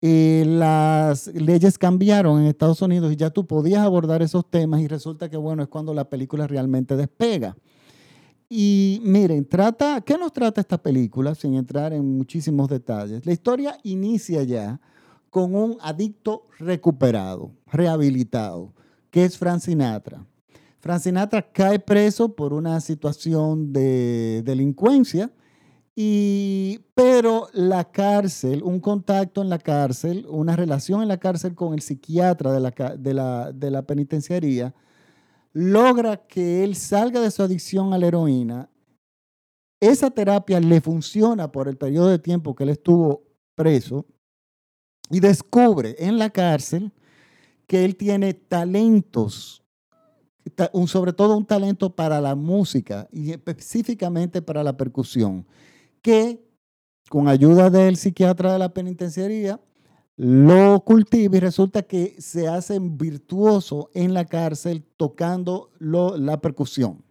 eh, 0.00 0.44
las 0.46 1.26
leyes 1.28 1.76
cambiaron 1.76 2.40
en 2.40 2.46
Estados 2.46 2.80
Unidos 2.82 3.12
y 3.12 3.16
ya 3.16 3.30
tú 3.30 3.46
podías 3.46 3.80
abordar 3.80 4.22
esos 4.22 4.48
temas 4.48 4.80
y 4.80 4.88
resulta 4.88 5.28
que 5.28 5.36
bueno, 5.36 5.62
es 5.62 5.68
cuando 5.68 5.92
la 5.92 6.08
película 6.08 6.46
realmente 6.46 6.96
despega. 6.96 7.56
Y 8.48 9.00
miren, 9.04 9.46
trata, 9.46 10.00
¿qué 10.00 10.16
nos 10.16 10.32
trata 10.32 10.60
esta 10.60 10.78
película? 10.78 11.34
Sin 11.34 11.54
entrar 11.54 11.92
en 11.92 12.16
muchísimos 12.16 12.68
detalles. 12.68 13.26
La 13.26 13.32
historia 13.32 13.78
inicia 13.82 14.42
ya 14.44 14.80
con 15.30 15.54
un 15.54 15.76
adicto 15.82 16.46
recuperado, 16.58 17.50
rehabilitado, 17.66 18.72
que 19.10 19.24
es 19.24 19.36
Frank 19.36 19.60
Sinatra. 19.60 20.24
Frank 20.80 21.00
Sinatra 21.00 21.42
cae 21.42 21.78
preso 21.78 22.34
por 22.34 22.52
una 22.52 22.80
situación 22.80 23.72
de 23.72 24.42
delincuencia, 24.44 25.30
y, 26.00 26.78
pero 26.94 27.48
la 27.52 27.90
cárcel, 27.90 28.62
un 28.62 28.78
contacto 28.78 29.42
en 29.42 29.48
la 29.48 29.58
cárcel, 29.58 30.26
una 30.28 30.54
relación 30.54 31.02
en 31.02 31.08
la 31.08 31.18
cárcel 31.18 31.56
con 31.56 31.74
el 31.74 31.82
psiquiatra 31.82 32.52
de 32.52 32.60
la, 32.60 32.70
de 32.96 33.14
la, 33.14 33.50
de 33.50 33.70
la 33.72 33.82
penitenciaría, 33.82 34.72
logra 35.52 36.16
que 36.28 36.62
él 36.62 36.76
salga 36.76 37.20
de 37.20 37.32
su 37.32 37.42
adicción 37.42 37.92
a 37.92 37.98
la 37.98 38.06
heroína. 38.06 38.70
Esa 39.80 40.08
terapia 40.08 40.60
le 40.60 40.80
funciona 40.80 41.50
por 41.50 41.66
el 41.66 41.76
periodo 41.76 42.10
de 42.10 42.20
tiempo 42.20 42.54
que 42.54 42.62
él 42.62 42.70
estuvo 42.70 43.24
preso 43.56 44.06
y 45.10 45.18
descubre 45.18 45.96
en 45.98 46.16
la 46.16 46.30
cárcel 46.30 46.92
que 47.66 47.84
él 47.84 47.96
tiene 47.96 48.34
talentos, 48.34 49.64
sobre 50.86 51.12
todo 51.12 51.36
un 51.36 51.44
talento 51.44 51.96
para 51.96 52.20
la 52.20 52.36
música 52.36 53.08
y 53.10 53.32
específicamente 53.32 54.40
para 54.40 54.62
la 54.62 54.76
percusión, 54.76 55.44
que 56.02 56.44
con 57.08 57.28
ayuda 57.28 57.70
del 57.70 57.96
psiquiatra 57.96 58.52
de 58.52 58.58
la 58.58 58.72
penitenciaría 58.72 59.60
lo 60.16 60.80
cultiva 60.80 61.36
y 61.36 61.40
resulta 61.40 61.82
que 61.82 62.16
se 62.18 62.48
hace 62.48 62.78
virtuoso 62.80 63.88
en 63.94 64.14
la 64.14 64.24
cárcel 64.24 64.84
tocando 64.96 65.70
la 65.78 66.40
percusión. 66.40 67.04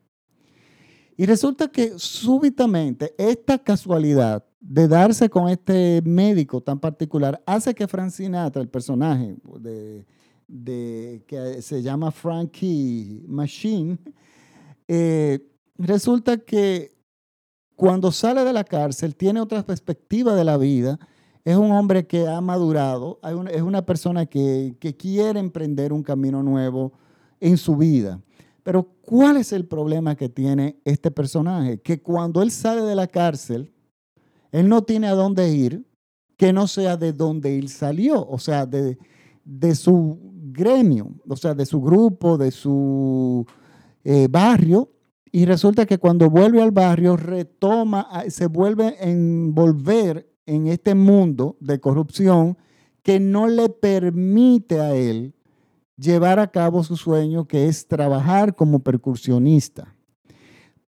Y 1.16 1.26
resulta 1.26 1.70
que 1.70 1.94
súbitamente 1.98 3.16
esta 3.18 3.58
casualidad 3.58 4.46
de 4.60 4.88
darse 4.90 5.30
con 5.30 5.48
este 5.48 6.02
médico 6.04 6.62
tan 6.62 6.80
particular 6.80 7.42
hace 7.46 7.74
que 7.74 7.88
Frank 7.88 8.14
el 8.20 8.68
personaje 8.68 9.38
de, 10.48 11.24
que 11.26 11.62
se 11.62 11.82
llama 11.82 12.12
Frankie 12.12 13.24
Machine, 13.26 13.98
eh, 14.88 15.40
resulta 15.78 16.38
que 16.38 16.97
cuando 17.78 18.12
sale 18.12 18.44
de 18.44 18.52
la 18.52 18.66
cárcel 18.66 19.16
tiene 19.16 19.40
otra 19.40 19.64
perspectiva 19.64 20.36
de 20.36 20.44
la 20.44 20.58
vida, 20.58 21.00
es 21.46 21.56
un 21.56 21.72
hombre 21.72 22.06
que 22.06 22.28
ha 22.28 22.42
madurado, 22.42 23.20
es 23.50 23.62
una 23.62 23.86
persona 23.86 24.26
que, 24.26 24.76
que 24.82 24.98
quiere 24.98 25.40
emprender 25.40 25.94
un 25.94 26.04
camino 26.04 26.44
nuevo 26.44 26.92
en 27.40 27.56
su 27.56 27.78
vida. 27.78 28.20
Pero 28.64 28.84
¿cuál 29.02 29.38
es 29.38 29.54
el 29.54 29.66
problema 29.66 30.16
que 30.16 30.28
tiene 30.28 30.82
este 30.84 31.12
personaje? 31.12 31.80
Que 31.80 32.02
cuando 32.02 32.42
él 32.42 32.52
sale 32.52 32.82
de 32.82 32.96
la 32.96 33.08
cárcel, 33.08 33.72
él 34.52 34.68
no 34.68 34.82
tiene 34.82 35.08
a 35.08 35.14
dónde 35.14 35.50
ir 35.50 35.86
que 36.36 36.52
no 36.52 36.68
sea 36.68 36.98
de 36.98 37.14
donde 37.14 37.58
él 37.58 37.70
salió, 37.70 38.28
o 38.28 38.40
sea, 38.40 38.66
de, 38.66 38.98
su 39.76 40.20
gremio, 40.52 41.12
o 41.28 41.36
sea, 41.36 41.54
de 41.54 41.66
su 41.66 41.80
grupo, 41.80 42.38
de 42.38 42.52
su 42.52 43.46
eh, 44.04 44.28
barrio. 44.30 44.90
Y 45.38 45.46
resulta 45.46 45.86
que 45.86 46.00
cuando 46.00 46.32
vuelve 46.32 46.64
al 46.64 46.72
barrio, 46.72 47.16
retoma, 47.16 48.10
se 48.28 48.48
vuelve 48.48 48.98
a 49.00 49.04
envolver 49.04 50.28
en 50.48 50.66
este 50.66 50.96
mundo 50.96 51.58
de 51.60 51.80
corrupción 51.80 52.58
que 53.04 53.20
no 53.20 53.46
le 53.46 53.70
permite 53.70 54.80
a 54.80 54.96
él 54.96 55.36
llevar 55.96 56.40
a 56.40 56.50
cabo 56.50 56.84
su 56.84 56.98
sueño, 56.98 57.48
que 57.48 57.68
es 57.68 57.88
trabajar 57.88 58.56
como 58.56 58.80
percusionista. 58.80 59.94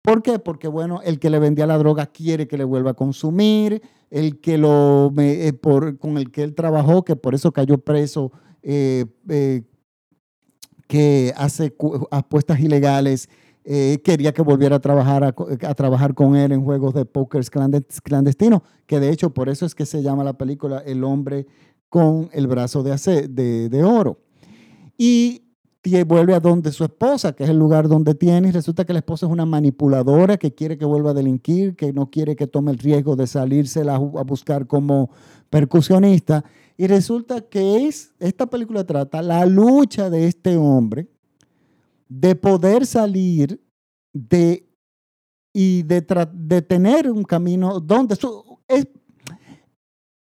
¿Por 0.00 0.22
qué? 0.22 0.38
Porque, 0.38 0.66
bueno, 0.66 1.02
el 1.04 1.18
que 1.18 1.28
le 1.28 1.40
vendía 1.40 1.66
la 1.66 1.76
droga 1.76 2.06
quiere 2.06 2.48
que 2.48 2.56
le 2.56 2.64
vuelva 2.64 2.92
a 2.92 2.94
consumir, 2.94 3.82
el 4.08 4.40
que 4.40 4.56
lo, 4.56 5.12
eh, 5.18 5.52
con 6.00 6.16
el 6.16 6.30
que 6.30 6.42
él 6.42 6.54
trabajó, 6.54 7.04
que 7.04 7.16
por 7.16 7.34
eso 7.34 7.52
cayó 7.52 7.76
preso, 7.76 8.32
eh, 8.62 9.04
eh, 9.28 9.64
que 10.86 11.34
hace 11.36 11.76
apuestas 12.10 12.60
ilegales, 12.60 13.28
quería 14.02 14.32
que 14.32 14.40
volviera 14.40 14.76
a 14.76 14.80
trabajar, 14.80 15.24
a, 15.24 15.74
trabajar 15.74 16.14
con 16.14 16.36
él 16.36 16.52
en 16.52 16.64
juegos 16.64 16.94
de 16.94 17.04
póker 17.04 17.44
clandestinos, 18.02 18.62
que 18.86 18.98
de 18.98 19.10
hecho 19.10 19.34
por 19.34 19.50
eso 19.50 19.66
es 19.66 19.74
que 19.74 19.84
se 19.84 20.02
llama 20.02 20.24
la 20.24 20.38
película 20.38 20.78
El 20.78 21.04
hombre 21.04 21.46
con 21.90 22.30
el 22.32 22.46
brazo 22.46 22.82
de, 22.82 23.84
oro 23.84 24.20
y 24.96 25.42
vuelve 26.06 26.34
a 26.34 26.40
donde 26.40 26.72
su 26.72 26.84
esposa, 26.84 27.32
que 27.32 27.44
es 27.44 27.50
el 27.50 27.58
lugar 27.58 27.88
donde 27.88 28.14
tiene, 28.14 28.48
y 28.48 28.52
resulta 28.52 28.84
que 28.84 28.92
la 28.92 29.00
esposa 29.00 29.26
es 29.26 29.32
una 29.32 29.46
manipuladora 29.46 30.36
que 30.36 30.54
quiere 30.54 30.76
que 30.78 30.84
vuelva 30.84 31.10
a 31.10 31.14
delinquir, 31.14 31.76
que 31.76 31.92
no 31.92 32.10
quiere 32.10 32.36
que 32.36 32.46
tome 32.46 32.72
el 32.72 32.78
riesgo 32.78 33.16
de 33.16 33.26
salirse 33.26 33.82
a 33.88 33.98
buscar 33.98 34.66
como 34.66 35.10
percusionista. 35.50 36.44
Y 36.76 36.86
resulta 36.86 37.40
que 37.42 37.86
es, 37.86 38.12
esta 38.18 38.46
película 38.46 38.84
trata 38.84 39.22
la 39.22 39.46
lucha 39.46 40.10
de 40.10 40.26
este 40.26 40.56
hombre 40.56 41.08
de 42.08 42.34
poder 42.34 42.86
salir 42.86 43.62
de 44.12 44.68
y 45.52 45.82
de, 45.82 46.02
tener 46.62 47.10
un 47.10 47.24
camino 47.24 47.80
donde 47.80 48.14
es, 48.68 48.86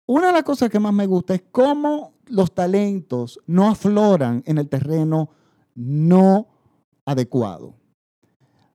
una 0.06 0.28
de 0.28 0.34
las 0.34 0.44
cosas 0.44 0.70
que 0.70 0.80
más 0.80 0.94
me 0.94 1.08
gusta 1.08 1.34
es 1.34 1.44
cómo 1.52 2.14
los 2.28 2.54
talentos 2.54 3.40
no 3.48 3.68
afloran 3.68 4.44
en 4.46 4.58
el 4.58 4.70
terreno 4.70 5.30
no 5.74 6.48
adecuado. 7.06 7.76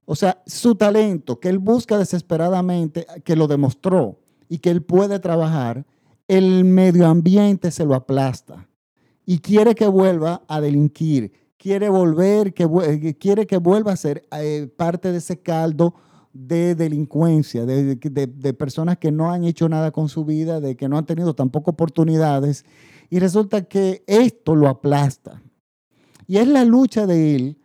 O 0.05 0.15
sea, 0.15 0.41
su 0.45 0.75
talento 0.75 1.39
que 1.39 1.47
él 1.47 1.59
busca 1.59 1.97
desesperadamente, 1.97 3.05
que 3.23 3.35
lo 3.35 3.47
demostró 3.47 4.19
y 4.49 4.57
que 4.59 4.71
él 4.71 4.83
puede 4.83 5.19
trabajar, 5.19 5.85
el 6.27 6.65
medio 6.65 7.07
ambiente 7.07 7.71
se 7.71 7.85
lo 7.85 7.95
aplasta 7.95 8.67
y 9.25 9.39
quiere 9.39 9.75
que 9.75 9.87
vuelva 9.87 10.43
a 10.47 10.59
delinquir, 10.59 11.31
quiere 11.61 11.89
volver, 11.89 12.55
que, 12.55 13.15
quiere 13.19 13.45
que 13.45 13.57
vuelva 13.57 13.91
a 13.91 13.95
ser 13.95 14.27
eh, 14.31 14.67
parte 14.75 15.11
de 15.11 15.19
ese 15.19 15.39
caldo 15.41 15.93
de 16.33 16.73
delincuencia, 16.73 17.67
de, 17.67 17.95
de, 17.95 18.53
personas 18.53 18.97
que 18.97 19.11
no 19.11 19.31
han 19.31 19.43
hecho 19.43 19.69
nada 19.69 19.91
con 19.91 20.09
su 20.09 20.25
vida, 20.25 20.59
de 20.59 20.75
que 20.75 20.89
no 20.89 20.97
han 20.97 21.05
tenido 21.05 21.35
tampoco 21.35 21.69
oportunidades 21.71 22.65
y 23.11 23.19
resulta 23.19 23.61
que 23.61 24.03
esto 24.07 24.55
lo 24.55 24.69
aplasta. 24.69 25.39
Y 26.25 26.37
es 26.37 26.47
la 26.47 26.65
lucha 26.65 27.05
de 27.05 27.35
él 27.35 27.57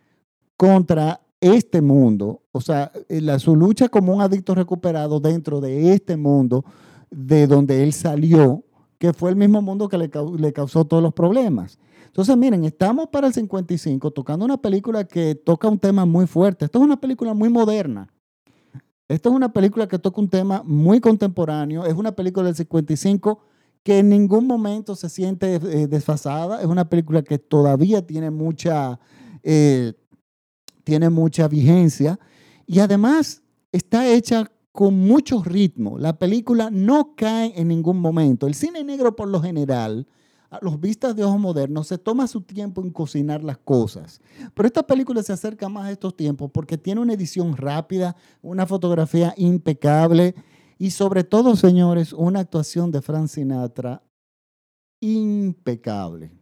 contra 0.57 1.21
este 1.41 1.81
mundo, 1.81 2.43
o 2.51 2.61
sea, 2.61 2.91
eh, 3.09 3.21
la, 3.21 3.39
su 3.39 3.55
lucha 3.55 3.89
como 3.89 4.13
un 4.13 4.21
adicto 4.21 4.53
recuperado 4.53 5.19
dentro 5.19 5.59
de 5.59 5.93
este 5.93 6.17
mundo 6.17 6.65
de 7.09 7.47
donde 7.47 7.83
él 7.83 7.93
salió, 7.93 8.63
que 8.99 9.13
fue 9.13 9.31
el 9.31 9.35
mismo 9.37 9.61
mundo 9.63 9.89
que 9.89 9.97
le, 9.97 10.11
le 10.37 10.53
causó 10.53 10.85
todos 10.85 11.01
los 11.01 11.13
problemas. 11.13 11.79
Entonces, 12.07 12.35
miren, 12.35 12.63
estamos 12.65 13.07
para 13.07 13.27
el 13.27 13.33
55 13.33 14.11
tocando 14.11 14.43
una 14.43 14.57
película 14.57 15.03
que 15.05 15.35
toca 15.35 15.67
un 15.67 15.79
tema 15.79 16.05
muy 16.05 16.25
fuerte. 16.25 16.65
Esto 16.65 16.79
es 16.79 16.85
una 16.85 16.99
película 16.99 17.33
muy 17.33 17.49
moderna. 17.49 18.11
Esto 19.07 19.29
es 19.29 19.35
una 19.35 19.53
película 19.53 19.87
que 19.87 19.99
toca 19.99 20.19
un 20.19 20.29
tema 20.29 20.63
muy 20.65 20.99
contemporáneo. 20.99 21.85
Es 21.85 21.93
una 21.93 22.11
película 22.13 22.47
del 22.47 22.55
55 22.55 23.39
que 23.83 23.99
en 23.99 24.09
ningún 24.09 24.47
momento 24.47 24.95
se 24.95 25.07
siente 25.07 25.55
eh, 25.55 25.87
desfasada. 25.87 26.59
Es 26.59 26.67
una 26.67 26.89
película 26.89 27.21
que 27.21 27.39
todavía 27.39 28.05
tiene 28.05 28.31
mucha, 28.31 28.99
eh, 29.43 29.93
tiene 30.83 31.09
mucha 31.09 31.47
vigencia 31.47 32.19
y 32.65 32.79
además 32.79 33.43
está 33.71 34.07
hecha 34.09 34.51
con 34.73 34.95
mucho 34.95 35.41
ritmo. 35.41 35.97
La 35.97 36.19
película 36.19 36.69
no 36.69 37.15
cae 37.15 37.53
en 37.55 37.69
ningún 37.69 37.99
momento. 37.99 38.45
El 38.45 38.55
cine 38.55 38.83
negro 38.83 39.15
por 39.15 39.29
lo 39.29 39.41
general 39.41 40.05
a 40.49 40.59
los 40.61 40.79
vistas 40.79 41.15
de 41.15 41.23
ojos 41.23 41.39
modernos, 41.39 41.87
se 41.87 41.97
toma 41.97 42.27
su 42.27 42.41
tiempo 42.41 42.81
en 42.81 42.91
cocinar 42.91 43.43
las 43.43 43.57
cosas. 43.57 44.21
Pero 44.53 44.67
esta 44.67 44.85
película 44.85 45.21
se 45.23 45.33
acerca 45.33 45.67
más 45.69 45.85
a 45.85 45.91
estos 45.91 46.15
tiempos 46.15 46.49
porque 46.51 46.77
tiene 46.77 47.01
una 47.01 47.13
edición 47.13 47.57
rápida, 47.57 48.15
una 48.41 48.65
fotografía 48.65 49.33
impecable 49.37 50.35
y 50.77 50.91
sobre 50.91 51.23
todo, 51.23 51.55
señores, 51.55 52.13
una 52.13 52.41
actuación 52.41 52.91
de 52.91 53.01
Frank 53.01 53.27
Sinatra 53.27 54.03
impecable. 54.99 56.36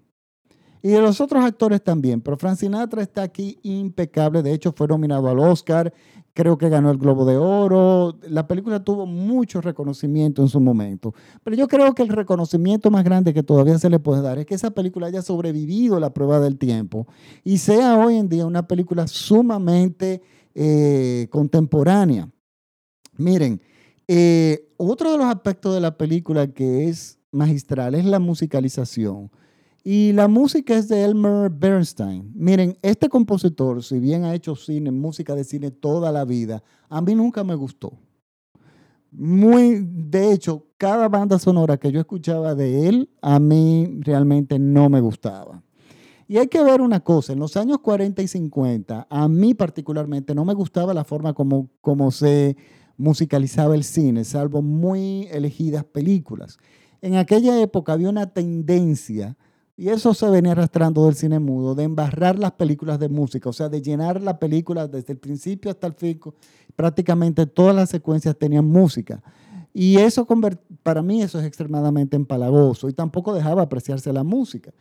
Y 0.85 0.89
de 0.89 1.01
los 1.01 1.19
otros 1.19 1.43
actores 1.43 1.83
también, 1.83 2.21
pero 2.21 2.37
Frank 2.37 2.57
Sinatra 2.57 3.01
está 3.01 3.23
aquí 3.23 3.57
impecable. 3.63 4.43
De 4.43 4.53
hecho, 4.53 4.71
fue 4.71 4.87
nominado 4.87 5.27
al 5.27 5.39
Oscar, 5.39 5.91
creo 6.31 6.59
que 6.59 6.69
ganó 6.69 6.91
el 6.91 6.99
Globo 6.99 7.25
de 7.25 7.37
Oro. 7.37 8.19
La 8.29 8.47
película 8.47 8.83
tuvo 8.83 9.07
mucho 9.07 9.61
reconocimiento 9.61 10.43
en 10.43 10.47
su 10.47 10.59
momento. 10.59 11.15
Pero 11.43 11.55
yo 11.55 11.67
creo 11.67 11.95
que 11.95 12.03
el 12.03 12.09
reconocimiento 12.09 12.91
más 12.91 13.03
grande 13.03 13.33
que 13.33 13.41
todavía 13.41 13.79
se 13.79 13.89
le 13.89 13.97
puede 13.97 14.21
dar 14.21 14.37
es 14.37 14.45
que 14.45 14.53
esa 14.53 14.69
película 14.69 15.07
haya 15.07 15.23
sobrevivido 15.23 15.99
la 15.99 16.13
prueba 16.13 16.39
del 16.39 16.59
tiempo 16.59 17.07
y 17.43 17.57
sea 17.57 17.97
hoy 17.97 18.17
en 18.17 18.29
día 18.29 18.45
una 18.45 18.67
película 18.67 19.07
sumamente 19.07 20.21
eh, 20.53 21.25
contemporánea. 21.31 22.29
Miren, 23.17 23.59
eh, 24.07 24.71
otro 24.77 25.13
de 25.13 25.17
los 25.17 25.25
aspectos 25.25 25.73
de 25.73 25.81
la 25.81 25.97
película 25.97 26.45
que 26.45 26.89
es 26.89 27.17
magistral 27.31 27.95
es 27.95 28.05
la 28.05 28.19
musicalización. 28.19 29.31
Y 29.87 30.13
la 30.13 30.27
música 30.27 30.75
es 30.75 30.87
de 30.87 31.03
Elmer 31.03 31.51
Bernstein. 31.51 32.31
Miren, 32.33 32.75
este 32.81 33.07
compositor, 33.07 33.83
si 33.83 33.99
bien 33.99 34.23
ha 34.23 34.33
hecho 34.33 34.55
cine, 34.55 34.89
música 34.89 35.35
de 35.35 35.43
cine 35.43 35.69
toda 35.69 36.11
la 36.11 36.25
vida, 36.25 36.63
a 36.89 37.01
mí 37.01 37.13
nunca 37.13 37.43
me 37.43 37.53
gustó. 37.53 37.93
Muy, 39.11 39.85
de 39.87 40.33
hecho, 40.33 40.65
cada 40.77 41.07
banda 41.07 41.37
sonora 41.37 41.77
que 41.77 41.91
yo 41.91 41.99
escuchaba 41.99 42.55
de 42.55 42.89
él, 42.89 43.11
a 43.21 43.39
mí 43.39 43.99
realmente 44.01 44.57
no 44.57 44.89
me 44.89 45.01
gustaba. 45.01 45.61
Y 46.27 46.37
hay 46.37 46.47
que 46.47 46.63
ver 46.63 46.81
una 46.81 47.01
cosa, 47.01 47.33
en 47.33 47.39
los 47.39 47.55
años 47.55 47.77
40 47.77 48.23
y 48.23 48.27
50, 48.27 49.05
a 49.07 49.27
mí 49.27 49.53
particularmente 49.53 50.33
no 50.33 50.45
me 50.45 50.55
gustaba 50.55 50.95
la 50.95 51.03
forma 51.03 51.33
como, 51.33 51.69
como 51.81 52.09
se 52.09 52.57
musicalizaba 52.97 53.75
el 53.75 53.83
cine, 53.83 54.23
salvo 54.23 54.63
muy 54.63 55.27
elegidas 55.31 55.83
películas. 55.83 56.57
En 57.03 57.17
aquella 57.17 57.61
época 57.61 57.93
había 57.93 58.09
una 58.09 58.33
tendencia 58.33 59.37
y 59.77 59.89
eso 59.89 60.13
se 60.13 60.29
venía 60.29 60.53
arrastrando 60.53 61.05
del 61.05 61.15
cine 61.15 61.39
mudo, 61.39 61.75
de 61.75 61.83
embarrar 61.83 62.39
las 62.39 62.53
películas 62.53 62.97
de 62.97 63.09
música, 63.09 63.49
o 63.49 63.53
sea, 63.53 63.67
de 63.67 63.81
llenar 63.81 64.21
la 64.21 64.39
película 64.39 64.87
desde 64.87 65.13
el 65.13 65.19
principio 65.19 65.69
hasta 65.69 65.87
el 65.87 65.93
fin. 65.93 66.19
Prácticamente 66.77 67.45
todas 67.45 67.75
las 67.75 67.89
secuencias 67.89 68.37
tenían 68.37 68.65
música. 68.65 69.21
Y 69.73 69.97
eso, 69.97 70.25
para 70.81 71.01
mí, 71.01 71.21
eso 71.21 71.39
es 71.39 71.45
extremadamente 71.45 72.15
empalagoso. 72.15 72.87
Y 72.87 72.93
tampoco 72.93 73.33
dejaba 73.33 73.63
apreciarse 73.63 74.13
la 74.13 74.23
música. 74.23 74.71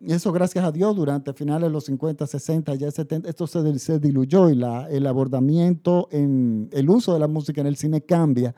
Y 0.00 0.12
eso, 0.12 0.30
gracias 0.30 0.64
a 0.64 0.70
Dios, 0.70 0.94
durante 0.94 1.32
finales 1.32 1.68
de 1.68 1.72
los 1.72 1.86
50, 1.86 2.24
60, 2.24 2.76
ya 2.76 2.92
70, 2.92 3.28
esto 3.28 3.48
se, 3.48 3.78
se 3.80 3.98
diluyó 3.98 4.48
y 4.48 4.52
el 4.52 5.06
abordamiento, 5.08 6.08
en, 6.12 6.68
el 6.70 6.88
uso 6.88 7.12
de 7.12 7.18
la 7.18 7.26
música 7.26 7.60
en 7.60 7.66
el 7.66 7.76
cine 7.76 8.00
cambia, 8.02 8.54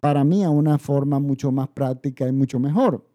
para 0.00 0.24
mí, 0.24 0.44
a 0.44 0.50
una 0.50 0.76
forma 0.76 1.18
mucho 1.18 1.50
más 1.50 1.68
práctica 1.68 2.28
y 2.28 2.32
mucho 2.32 2.60
mejor. 2.60 3.13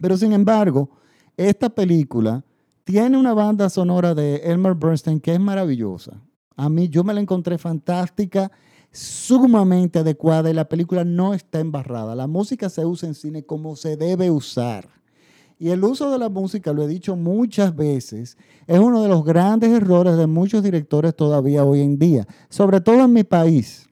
Pero 0.00 0.16
sin 0.16 0.32
embargo, 0.32 0.90
esta 1.36 1.68
película 1.70 2.44
tiene 2.84 3.16
una 3.16 3.34
banda 3.34 3.70
sonora 3.70 4.14
de 4.14 4.36
Elmer 4.36 4.74
Bernstein 4.74 5.20
que 5.20 5.32
es 5.32 5.40
maravillosa. 5.40 6.20
A 6.56 6.68
mí 6.68 6.88
yo 6.88 7.04
me 7.04 7.14
la 7.14 7.20
encontré 7.20 7.58
fantástica, 7.58 8.50
sumamente 8.90 10.00
adecuada 10.00 10.50
y 10.50 10.54
la 10.54 10.68
película 10.68 11.04
no 11.04 11.34
está 11.34 11.60
embarrada. 11.60 12.14
La 12.14 12.26
música 12.26 12.68
se 12.68 12.84
usa 12.84 13.08
en 13.08 13.14
cine 13.14 13.44
como 13.44 13.76
se 13.76 13.96
debe 13.96 14.30
usar. 14.30 14.88
Y 15.58 15.70
el 15.70 15.84
uso 15.84 16.10
de 16.10 16.18
la 16.18 16.28
música, 16.28 16.72
lo 16.72 16.82
he 16.82 16.88
dicho 16.88 17.14
muchas 17.14 17.74
veces, 17.76 18.36
es 18.66 18.78
uno 18.80 19.00
de 19.00 19.08
los 19.08 19.24
grandes 19.24 19.70
errores 19.70 20.16
de 20.16 20.26
muchos 20.26 20.62
directores 20.62 21.14
todavía 21.14 21.64
hoy 21.64 21.80
en 21.82 21.98
día, 21.98 22.26
sobre 22.48 22.80
todo 22.80 23.04
en 23.04 23.12
mi 23.12 23.22
país. 23.22 23.88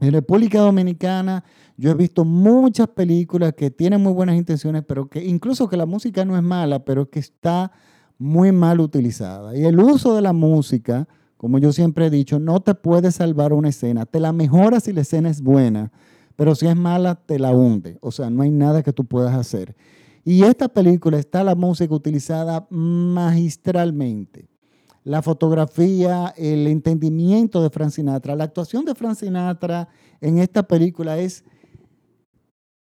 En 0.00 0.12
República 0.12 0.60
Dominicana 0.60 1.44
yo 1.76 1.90
he 1.90 1.94
visto 1.94 2.24
muchas 2.24 2.88
películas 2.88 3.54
que 3.54 3.70
tienen 3.70 4.02
muy 4.02 4.12
buenas 4.12 4.36
intenciones, 4.36 4.84
pero 4.86 5.08
que 5.08 5.24
incluso 5.24 5.68
que 5.68 5.76
la 5.76 5.86
música 5.86 6.24
no 6.24 6.36
es 6.36 6.42
mala, 6.42 6.84
pero 6.84 7.08
que 7.08 7.18
está 7.18 7.72
muy 8.18 8.52
mal 8.52 8.80
utilizada. 8.80 9.56
Y 9.56 9.64
el 9.64 9.78
uso 9.80 10.14
de 10.14 10.22
la 10.22 10.32
música, 10.32 11.08
como 11.36 11.58
yo 11.58 11.72
siempre 11.72 12.06
he 12.06 12.10
dicho, 12.10 12.38
no 12.38 12.60
te 12.60 12.74
puede 12.74 13.12
salvar 13.12 13.52
una 13.52 13.68
escena. 13.68 14.06
Te 14.06 14.20
la 14.20 14.32
mejora 14.32 14.80
si 14.80 14.92
la 14.92 15.02
escena 15.02 15.30
es 15.30 15.40
buena, 15.40 15.92
pero 16.36 16.54
si 16.54 16.66
es 16.66 16.76
mala, 16.76 17.14
te 17.14 17.38
la 17.38 17.52
hunde. 17.52 17.98
O 18.00 18.10
sea, 18.10 18.30
no 18.30 18.42
hay 18.42 18.50
nada 18.50 18.82
que 18.82 18.92
tú 18.92 19.04
puedas 19.04 19.34
hacer. 19.34 19.76
Y 20.24 20.42
esta 20.42 20.68
película 20.68 21.18
está 21.18 21.42
la 21.42 21.54
música 21.54 21.94
utilizada 21.94 22.66
magistralmente. 22.70 24.48
La 25.08 25.22
fotografía, 25.22 26.34
el 26.36 26.66
entendimiento 26.66 27.62
de 27.62 27.70
Frank 27.70 27.92
Sinatra, 27.92 28.36
la 28.36 28.44
actuación 28.44 28.84
de 28.84 28.94
Frank 28.94 29.14
Sinatra 29.14 29.88
en 30.20 30.36
esta 30.36 30.64
película 30.64 31.16
es 31.16 31.46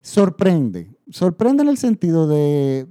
sorprende. 0.02 0.92
Sorprende 1.12 1.62
en 1.62 1.70
el 1.70 1.78
sentido 1.78 2.28
de, 2.28 2.88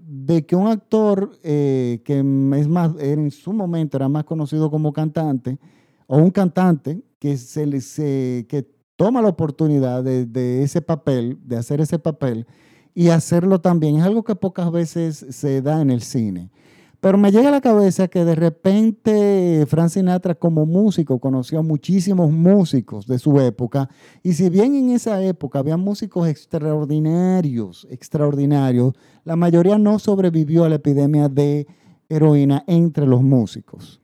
que 0.47 0.55
un 0.55 0.69
actor 0.69 1.37
eh, 1.43 2.01
que 2.05 2.19
es 2.21 2.69
más, 2.69 2.93
en 3.01 3.33
su 3.33 3.53
momento 3.53 3.97
era 3.97 4.09
más 4.09 4.23
conocido 4.23 4.71
como 4.71 4.93
cantante, 4.93 5.59
o 6.07 6.19
un 6.19 6.31
cantante 6.31 7.03
que, 7.19 7.37
se, 7.39 8.47
que 8.49 8.71
toma 8.95 9.21
la 9.21 9.31
oportunidad 9.31 10.05
de, 10.05 10.63
ese 10.63 10.81
papel, 10.81 11.41
de 11.43 11.57
hacer 11.57 11.81
ese 11.81 11.99
papel, 11.99 12.47
y 12.95 13.09
hacerlo 13.09 13.61
también, 13.61 13.97
es 13.97 14.05
algo 14.05 14.23
que 14.23 14.37
pocas 14.37 14.71
veces 14.71 15.27
se 15.31 15.61
da 15.61 15.81
en 15.81 15.91
el 15.91 16.03
cine. 16.03 16.53
Pero 17.01 17.17
me 17.17 17.31
llega 17.31 17.49
a 17.49 17.53
la 17.53 17.61
cabeza 17.61 18.09
que 18.09 18.25
de 18.25 18.35
repente 18.35 19.65
Frank 19.69 19.91
Sinatra 19.91 20.35
como 20.35 20.67
músico 20.67 21.21
conoció 21.21 21.61
a 21.61 21.63
muchísimos 21.63 22.33
músicos 22.33 23.07
de 23.07 23.21
su 23.21 23.39
época 23.41 23.89
y 24.25 24.33
si 24.33 24.51
bien 24.51 24.75
en 24.75 24.91
esa 24.91 25.23
época 25.23 25.61
había 25.61 25.77
músicos 25.77 26.27
extraordinarios, 26.27 27.87
extraordinarios, 27.89 28.95
la 29.25 29.37
mayoría 29.37 29.79
no 29.79 30.01
sobrevivió 30.01 30.65
a 30.65 30.69
la 30.69 30.77
epidemia 30.77 31.29
de 31.29 31.69
heroína 32.09 32.65
entre 32.67 33.07
los 33.07 33.23
músicos. 33.23 34.01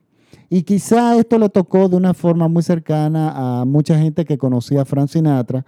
Y 0.49 0.63
quizá 0.63 1.17
esto 1.17 1.37
le 1.37 1.49
tocó 1.49 1.89
de 1.89 1.97
una 1.97 2.13
forma 2.13 2.47
muy 2.47 2.63
cercana 2.63 3.61
a 3.61 3.65
mucha 3.65 3.99
gente 3.99 4.23
que 4.23 4.37
conocía 4.37 4.83
a 4.83 4.85
Frank 4.85 5.09
Sinatra 5.09 5.65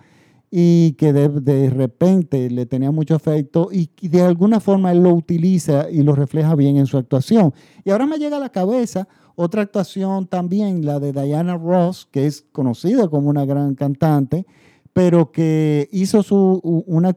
y 0.49 0.93
que 0.93 1.11
de, 1.11 1.69
repente 1.69 2.49
le 2.49 2.65
tenía 2.65 2.91
mucho 2.91 3.15
afecto 3.15 3.69
y, 3.71 3.89
de 4.07 4.21
alguna 4.21 4.59
forma 4.59 4.91
él 4.91 5.03
lo 5.03 5.13
utiliza 5.13 5.89
y 5.89 6.03
lo 6.03 6.15
refleja 6.15 6.55
bien 6.55 6.77
en 6.77 6.85
su 6.85 6.97
actuación. 6.97 7.53
Y 7.83 7.91
ahora 7.91 8.05
me 8.05 8.17
llega 8.17 8.37
a 8.37 8.39
la 8.39 8.49
cabeza 8.49 9.07
otra 9.35 9.61
actuación 9.61 10.27
también, 10.27 10.85
la 10.85 10.99
de 10.99 11.11
Diana 11.11 11.57
Ross, 11.57 12.07
que 12.09 12.25
es 12.25 12.45
conocida 12.51 13.07
como 13.07 13.29
una 13.29 13.45
gran 13.45 13.75
cantante, 13.75 14.45
pero 14.93 15.31
que 15.31 15.89
hizo 15.91 16.23
su, 16.23 16.61
una 16.87 17.15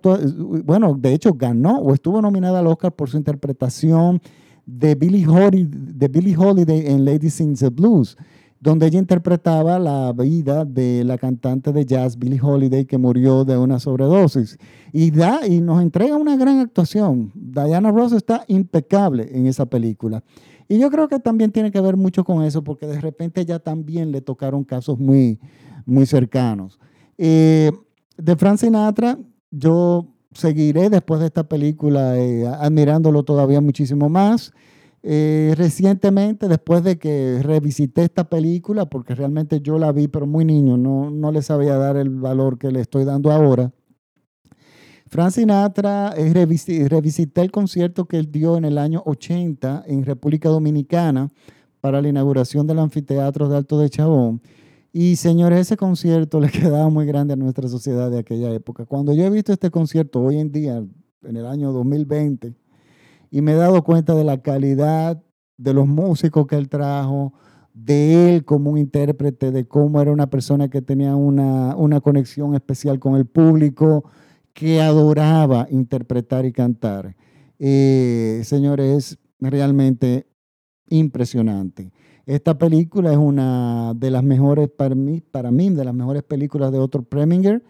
bueno, 0.64 0.94
de 0.98 1.14
hecho 1.14 1.32
ganó 1.32 1.78
o 1.78 1.94
estuvo 1.94 2.20
nominada 2.20 2.58
al 2.58 2.66
Oscar 2.66 2.92
por 2.92 3.08
su 3.08 3.16
interpretación 3.16 4.20
de 4.66 4.94
Billie 4.96 5.26
Holiday, 5.26 5.66
de 5.70 6.08
Billie 6.08 6.36
Holiday 6.36 6.88
en 6.88 7.04
Lady 7.04 7.30
Sings 7.30 7.60
the 7.60 7.70
Blues 7.70 8.16
donde 8.60 8.86
ella 8.86 8.98
interpretaba 8.98 9.78
la 9.78 10.12
vida 10.12 10.66
de 10.66 11.02
la 11.02 11.16
cantante 11.16 11.72
de 11.72 11.86
jazz 11.86 12.18
Billie 12.18 12.40
Holiday 12.40 12.84
que 12.84 12.98
murió 12.98 13.44
de 13.44 13.56
una 13.56 13.80
sobredosis. 13.80 14.58
Y, 14.92 15.10
da, 15.10 15.46
y 15.46 15.62
nos 15.62 15.80
entrega 15.80 16.16
una 16.16 16.36
gran 16.36 16.58
actuación. 16.58 17.32
Diana 17.34 17.90
Ross 17.90 18.12
está 18.12 18.44
impecable 18.48 19.30
en 19.32 19.46
esa 19.46 19.64
película. 19.64 20.22
Y 20.68 20.78
yo 20.78 20.90
creo 20.90 21.08
que 21.08 21.18
también 21.18 21.50
tiene 21.50 21.70
que 21.70 21.80
ver 21.80 21.96
mucho 21.96 22.22
con 22.22 22.44
eso, 22.44 22.62
porque 22.62 22.86
de 22.86 23.00
repente 23.00 23.44
ya 23.44 23.58
también 23.58 24.12
le 24.12 24.20
tocaron 24.20 24.62
casos 24.62 24.98
muy, 24.98 25.40
muy 25.86 26.04
cercanos. 26.04 26.78
Eh, 27.16 27.72
de 28.18 28.36
Frank 28.36 28.58
Sinatra, 28.58 29.18
yo 29.50 30.06
seguiré 30.32 30.90
después 30.90 31.20
de 31.20 31.26
esta 31.26 31.48
película 31.48 32.18
eh, 32.18 32.46
admirándolo 32.46 33.22
todavía 33.22 33.60
muchísimo 33.60 34.08
más. 34.08 34.52
Eh, 35.02 35.54
recientemente, 35.56 36.46
después 36.46 36.84
de 36.84 36.98
que 36.98 37.40
revisité 37.42 38.02
esta 38.04 38.28
película, 38.28 38.86
porque 38.86 39.14
realmente 39.14 39.60
yo 39.60 39.78
la 39.78 39.92
vi, 39.92 40.08
pero 40.08 40.26
muy 40.26 40.44
niño, 40.44 40.76
no, 40.76 41.10
no 41.10 41.32
le 41.32 41.42
sabía 41.42 41.76
dar 41.76 41.96
el 41.96 42.10
valor 42.10 42.58
que 42.58 42.70
le 42.70 42.80
estoy 42.80 43.04
dando 43.04 43.32
ahora. 43.32 43.72
Frank 45.10 45.32
Sinatra, 45.32 46.14
eh, 46.16 46.32
revisité, 46.88 47.40
el 47.40 47.50
concierto 47.50 48.04
que 48.04 48.16
él 48.16 48.30
dio 48.30 48.56
en 48.56 48.64
el 48.64 48.78
año 48.78 49.02
80 49.04 49.82
en 49.86 50.04
República 50.04 50.48
Dominicana 50.48 51.28
para 51.80 52.00
la 52.00 52.08
inauguración 52.08 52.64
del 52.68 52.78
anfiteatro 52.78 53.48
de 53.48 53.56
Alto 53.56 53.78
de 53.80 53.90
Chabón. 53.90 54.40
Y 54.92 55.16
señores, 55.16 55.60
ese 55.62 55.76
concierto 55.76 56.38
le 56.40 56.48
quedaba 56.48 56.88
muy 56.90 57.06
grande 57.06 57.32
a 57.32 57.36
nuestra 57.36 57.68
sociedad 57.68 58.08
de 58.08 58.20
aquella 58.20 58.52
época. 58.52 58.86
Cuando 58.86 59.12
yo 59.12 59.24
he 59.24 59.30
visto 59.30 59.52
este 59.52 59.70
concierto 59.70 60.20
hoy 60.20 60.38
en 60.38 60.52
día, 60.52 60.76
en 60.76 61.36
el 61.36 61.46
año 61.46 61.72
2020, 61.72 62.54
y 63.30 63.42
me 63.42 63.52
he 63.52 63.56
dado 63.56 63.82
cuenta 63.82 64.14
de 64.14 64.24
la 64.24 64.42
calidad 64.42 65.22
de 65.56 65.74
los 65.74 65.86
músicos 65.86 66.46
que 66.46 66.56
él 66.56 66.68
trajo, 66.68 67.32
de 67.74 68.34
él 68.34 68.44
como 68.44 68.70
un 68.70 68.78
intérprete, 68.78 69.50
de 69.52 69.66
cómo 69.66 70.00
era 70.00 70.10
una 70.10 70.28
persona 70.28 70.68
que 70.68 70.82
tenía 70.82 71.14
una, 71.16 71.76
una 71.76 72.00
conexión 72.00 72.54
especial 72.54 72.98
con 72.98 73.16
el 73.16 73.26
público, 73.26 74.04
que 74.52 74.80
adoraba 74.80 75.66
interpretar 75.70 76.44
y 76.44 76.52
cantar. 76.52 77.16
eh, 77.58 78.40
señores, 78.44 79.12
es 79.12 79.18
realmente 79.38 80.26
impresionante. 80.88 81.92
Esta 82.26 82.58
película 82.58 83.12
es 83.12 83.18
una 83.18 83.94
de 83.94 84.10
las 84.10 84.22
mejores, 84.22 84.68
para 84.68 84.94
mí, 84.94 85.20
para 85.20 85.50
mí 85.50 85.70
de 85.70 85.84
las 85.84 85.94
mejores 85.94 86.22
películas 86.22 86.72
de 86.72 86.78
Otto 86.78 87.02
Preminger 87.02 87.62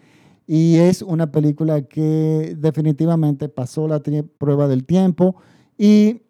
y 0.53 0.79
es 0.79 1.01
una 1.01 1.31
película 1.31 1.83
que 1.83 2.57
definitivamente 2.59 3.47
pasó 3.47 3.87
la 3.87 4.01
prueba 4.37 4.67
del 4.67 4.83
tiempo 4.83 5.37
y 5.77 6.23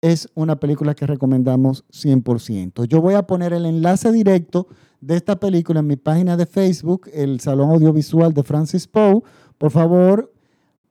es 0.00 0.28
una 0.34 0.58
película 0.58 0.96
que 0.96 1.06
recomendamos 1.06 1.84
100%. 1.92 2.86
Yo 2.86 3.00
voy 3.00 3.14
a 3.14 3.24
poner 3.24 3.52
el 3.52 3.64
enlace 3.64 4.10
directo 4.10 4.66
de 5.00 5.14
esta 5.14 5.38
película 5.38 5.78
en 5.78 5.86
mi 5.86 5.94
página 5.94 6.36
de 6.36 6.44
Facebook, 6.44 7.08
el 7.12 7.38
Salón 7.38 7.70
Audiovisual 7.70 8.34
de 8.34 8.42
Francis 8.42 8.88
Poe. 8.88 9.22
Por 9.58 9.70
favor, 9.70 10.34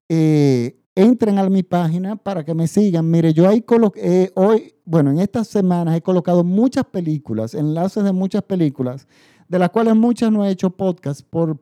eh, 0.07 0.79
entren 0.95 1.39
a 1.39 1.49
mi 1.49 1.61
página 1.61 2.15
para 2.15 2.45
que 2.45 2.53
me 2.53 2.67
sigan. 2.67 3.11
Mire, 3.11 3.33
yo 3.33 3.49
coloqué, 3.65 4.31
hoy, 4.33 4.75
bueno, 4.85 5.11
en 5.11 5.19
estas 5.19 5.49
semanas 5.49 5.97
he 5.97 6.01
colocado 6.01 6.45
muchas 6.45 6.85
películas, 6.85 7.53
enlaces 7.53 8.05
de 8.05 8.13
muchas 8.13 8.43
películas, 8.43 9.09
de 9.47 9.59
las 9.59 9.69
cuales 9.69 9.95
muchas 9.95 10.31
no 10.31 10.45
he 10.45 10.49
hecho 10.49 10.71
podcast, 10.71 11.21
por, 11.29 11.57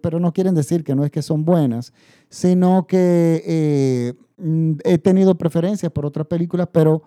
pero 0.00 0.20
no 0.20 0.32
quieren 0.32 0.54
decir 0.54 0.84
que 0.84 0.94
no 0.94 1.04
es 1.04 1.10
que 1.10 1.22
son 1.22 1.44
buenas, 1.44 1.92
sino 2.28 2.86
que 2.86 3.42
eh, 3.46 4.14
mm, 4.38 4.78
he 4.84 4.98
tenido 4.98 5.36
preferencias 5.36 5.92
por 5.92 6.06
otras 6.06 6.26
películas, 6.26 6.68
pero 6.72 7.02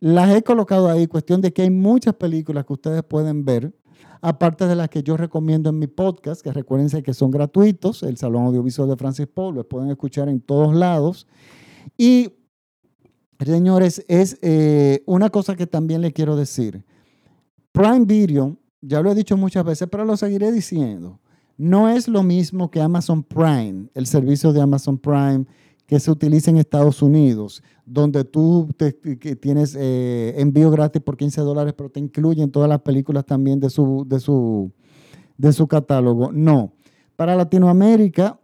las 0.00 0.34
he 0.34 0.42
colocado 0.42 0.88
ahí, 0.88 1.06
cuestión 1.06 1.40
de 1.40 1.52
que 1.52 1.62
hay 1.62 1.70
muchas 1.70 2.14
películas 2.14 2.64
que 2.64 2.72
ustedes 2.72 3.02
pueden 3.02 3.44
ver 3.44 3.72
aparte 4.22 4.66
de 4.66 4.76
las 4.76 4.88
que 4.88 5.02
yo 5.02 5.16
recomiendo 5.16 5.70
en 5.70 5.78
mi 5.78 5.86
podcast, 5.86 6.42
que 6.42 6.52
recuérdense 6.52 7.02
que 7.02 7.14
son 7.14 7.30
gratuitos, 7.30 8.02
el 8.02 8.16
Salón 8.16 8.46
Audiovisual 8.46 8.88
de 8.88 8.96
Francis 8.96 9.26
Paul, 9.26 9.54
los 9.54 9.66
pueden 9.66 9.90
escuchar 9.90 10.28
en 10.28 10.40
todos 10.40 10.74
lados. 10.74 11.26
Y, 11.96 12.34
señores, 13.44 14.04
es 14.08 14.38
eh, 14.42 15.02
una 15.06 15.30
cosa 15.30 15.56
que 15.56 15.66
también 15.66 16.02
les 16.02 16.12
quiero 16.12 16.36
decir. 16.36 16.84
Prime 17.72 18.04
Video, 18.04 18.56
ya 18.80 19.00
lo 19.00 19.10
he 19.10 19.14
dicho 19.14 19.36
muchas 19.36 19.64
veces, 19.64 19.88
pero 19.90 20.04
lo 20.04 20.16
seguiré 20.16 20.52
diciendo, 20.52 21.20
no 21.56 21.88
es 21.88 22.08
lo 22.08 22.22
mismo 22.22 22.70
que 22.70 22.80
Amazon 22.80 23.22
Prime, 23.22 23.88
el 23.94 24.06
servicio 24.06 24.52
de 24.52 24.62
Amazon 24.62 24.98
Prime 24.98 25.44
que 25.86 25.98
se 25.98 26.10
utiliza 26.10 26.52
en 26.52 26.56
Estados 26.56 27.02
Unidos, 27.02 27.64
donde 27.84 28.22
tú 28.22 28.68
tienes 29.40 29.76
eh, 29.76 30.34
envío 30.38 30.70
gratis 30.70 31.02
por 31.02 31.16
15 31.16 31.40
dólares, 31.40 31.74
pero 31.76 31.90
te 31.90 31.98
incluyen 31.98 32.52
todas 32.52 32.68
las 32.68 32.80
películas 32.80 33.26
también 33.26 33.58
de 33.58 33.70
su, 33.70 34.06
de 34.06 34.20
su, 34.20 34.70
de 35.36 35.52
su 35.52 35.66
catálogo. 35.66 36.30
No. 36.30 36.72
Para 37.16 37.34
Latinoamérica, 37.34 38.38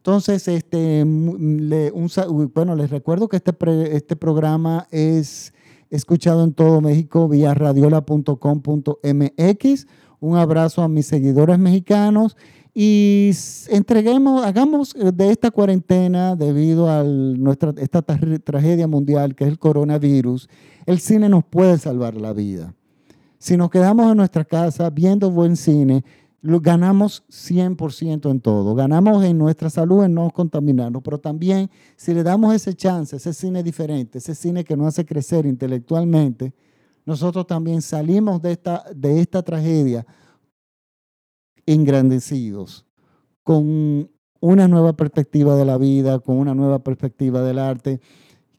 Entonces, 0.00 0.48
este, 0.48 1.04
bueno, 1.04 2.74
les 2.74 2.88
recuerdo 2.88 3.28
que 3.28 3.36
este, 3.36 3.52
este 3.94 4.16
programa 4.16 4.88
es 4.90 5.52
escuchado 5.90 6.42
en 6.42 6.54
todo 6.54 6.80
México 6.80 7.28
vía 7.28 7.52
radiola.com.mx. 7.52 9.86
Un 10.20 10.38
abrazo 10.38 10.82
a 10.82 10.88
mis 10.88 11.04
seguidores 11.04 11.58
mexicanos 11.58 12.34
y 12.72 13.32
entreguemos, 13.68 14.42
hagamos 14.42 14.94
de 14.94 15.30
esta 15.30 15.50
cuarentena 15.50 16.34
debido 16.34 16.88
a 16.88 17.04
nuestra, 17.04 17.74
esta 17.76 18.00
tragedia 18.00 18.86
mundial 18.86 19.34
que 19.34 19.44
es 19.44 19.50
el 19.50 19.58
coronavirus, 19.58 20.48
el 20.86 21.00
cine 21.00 21.28
nos 21.28 21.44
puede 21.44 21.76
salvar 21.76 22.14
la 22.14 22.32
vida. 22.32 22.74
Si 23.36 23.58
nos 23.58 23.68
quedamos 23.68 24.10
en 24.10 24.16
nuestra 24.16 24.46
casa 24.46 24.88
viendo 24.88 25.30
buen 25.30 25.56
cine, 25.56 26.04
ganamos 26.42 27.24
100% 27.28 28.30
en 28.30 28.40
todo. 28.40 28.74
Ganamos 28.74 29.24
en 29.24 29.38
nuestra 29.38 29.70
salud, 29.70 30.04
en 30.04 30.14
no 30.14 30.30
contaminarnos, 30.30 31.02
pero 31.02 31.18
también 31.18 31.70
si 31.96 32.14
le 32.14 32.22
damos 32.22 32.54
ese 32.54 32.74
chance, 32.74 33.16
ese 33.16 33.34
cine 33.34 33.62
diferente, 33.62 34.18
ese 34.18 34.34
cine 34.34 34.64
que 34.64 34.76
nos 34.76 34.88
hace 34.88 35.04
crecer 35.04 35.46
intelectualmente, 35.46 36.54
nosotros 37.04 37.46
también 37.46 37.82
salimos 37.82 38.40
de 38.40 38.52
esta, 38.52 38.84
de 38.94 39.20
esta 39.20 39.42
tragedia 39.42 40.06
engrandecidos, 41.66 42.86
con 43.42 44.10
una 44.40 44.68
nueva 44.68 44.94
perspectiva 44.94 45.56
de 45.56 45.64
la 45.64 45.76
vida, 45.76 46.18
con 46.20 46.36
una 46.36 46.54
nueva 46.54 46.82
perspectiva 46.82 47.42
del 47.42 47.58
arte, 47.58 48.00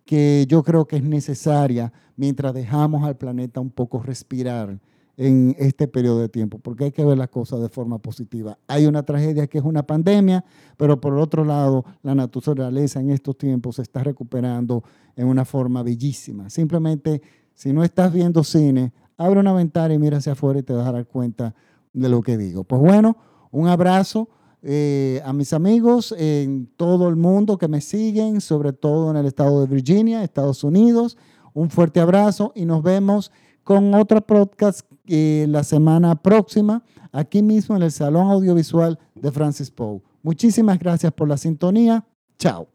que 0.05 0.45
yo 0.47 0.63
creo 0.63 0.85
que 0.85 0.97
es 0.97 1.03
necesaria 1.03 1.91
mientras 2.15 2.53
dejamos 2.53 3.03
al 3.03 3.17
planeta 3.17 3.59
un 3.59 3.71
poco 3.71 4.01
respirar 4.01 4.79
en 5.21 5.55
este 5.59 5.87
periodo 5.87 6.19
de 6.19 6.29
tiempo, 6.29 6.57
porque 6.57 6.85
hay 6.85 6.91
que 6.91 7.05
ver 7.05 7.15
las 7.15 7.29
cosas 7.29 7.61
de 7.61 7.69
forma 7.69 7.99
positiva. 7.99 8.57
Hay 8.67 8.87
una 8.87 9.03
tragedia 9.03 9.45
que 9.45 9.59
es 9.59 9.63
una 9.63 9.85
pandemia, 9.85 10.43
pero 10.77 10.99
por 10.99 11.15
otro 11.15 11.45
lado, 11.45 11.85
la 12.01 12.15
naturaleza 12.15 12.99
en 12.99 13.11
estos 13.11 13.37
tiempos 13.37 13.75
se 13.75 13.83
está 13.83 14.03
recuperando 14.03 14.83
en 15.15 15.27
una 15.27 15.45
forma 15.45 15.83
bellísima. 15.83 16.49
Simplemente, 16.49 17.21
si 17.53 17.71
no 17.71 17.83
estás 17.83 18.11
viendo 18.11 18.43
cine, 18.43 18.93
abre 19.15 19.39
una 19.39 19.53
ventana 19.53 19.93
y 19.93 19.99
mira 19.99 20.17
hacia 20.17 20.31
afuera 20.31 20.57
y 20.59 20.63
te 20.63 20.73
vas 20.73 20.87
a 20.87 20.91
dar 20.91 21.05
cuenta 21.05 21.53
de 21.93 22.09
lo 22.09 22.23
que 22.23 22.35
digo. 22.35 22.63
Pues 22.63 22.81
bueno, 22.81 23.15
un 23.51 23.67
abrazo. 23.67 24.27
Eh, 24.63 25.21
a 25.23 25.33
mis 25.33 25.53
amigos 25.53 26.15
en 26.17 26.67
todo 26.77 27.09
el 27.09 27.15
mundo 27.15 27.59
que 27.59 27.67
me 27.67 27.81
siguen, 27.81 28.41
sobre 28.41 28.73
todo 28.73 29.11
en 29.11 29.17
el 29.17 29.27
estado 29.27 29.61
de 29.61 29.67
Virginia, 29.67 30.23
Estados 30.23 30.63
Unidos. 30.63 31.15
Un 31.53 31.69
fuerte 31.69 31.99
abrazo 31.99 32.53
y 32.55 32.65
nos 32.65 32.81
vemos 32.81 33.31
con 33.63 33.93
otro 33.93 34.21
podcast 34.21 34.90
eh, 35.07 35.45
la 35.49 35.63
semana 35.63 36.15
próxima, 36.15 36.83
aquí 37.11 37.41
mismo 37.41 37.75
en 37.75 37.83
el 37.83 37.91
Salón 37.91 38.29
Audiovisual 38.29 38.99
de 39.15 39.31
Francis 39.31 39.71
Poe. 39.71 40.01
Muchísimas 40.23 40.79
gracias 40.79 41.11
por 41.13 41.27
la 41.27 41.37
sintonía. 41.37 42.05
Chao. 42.37 42.67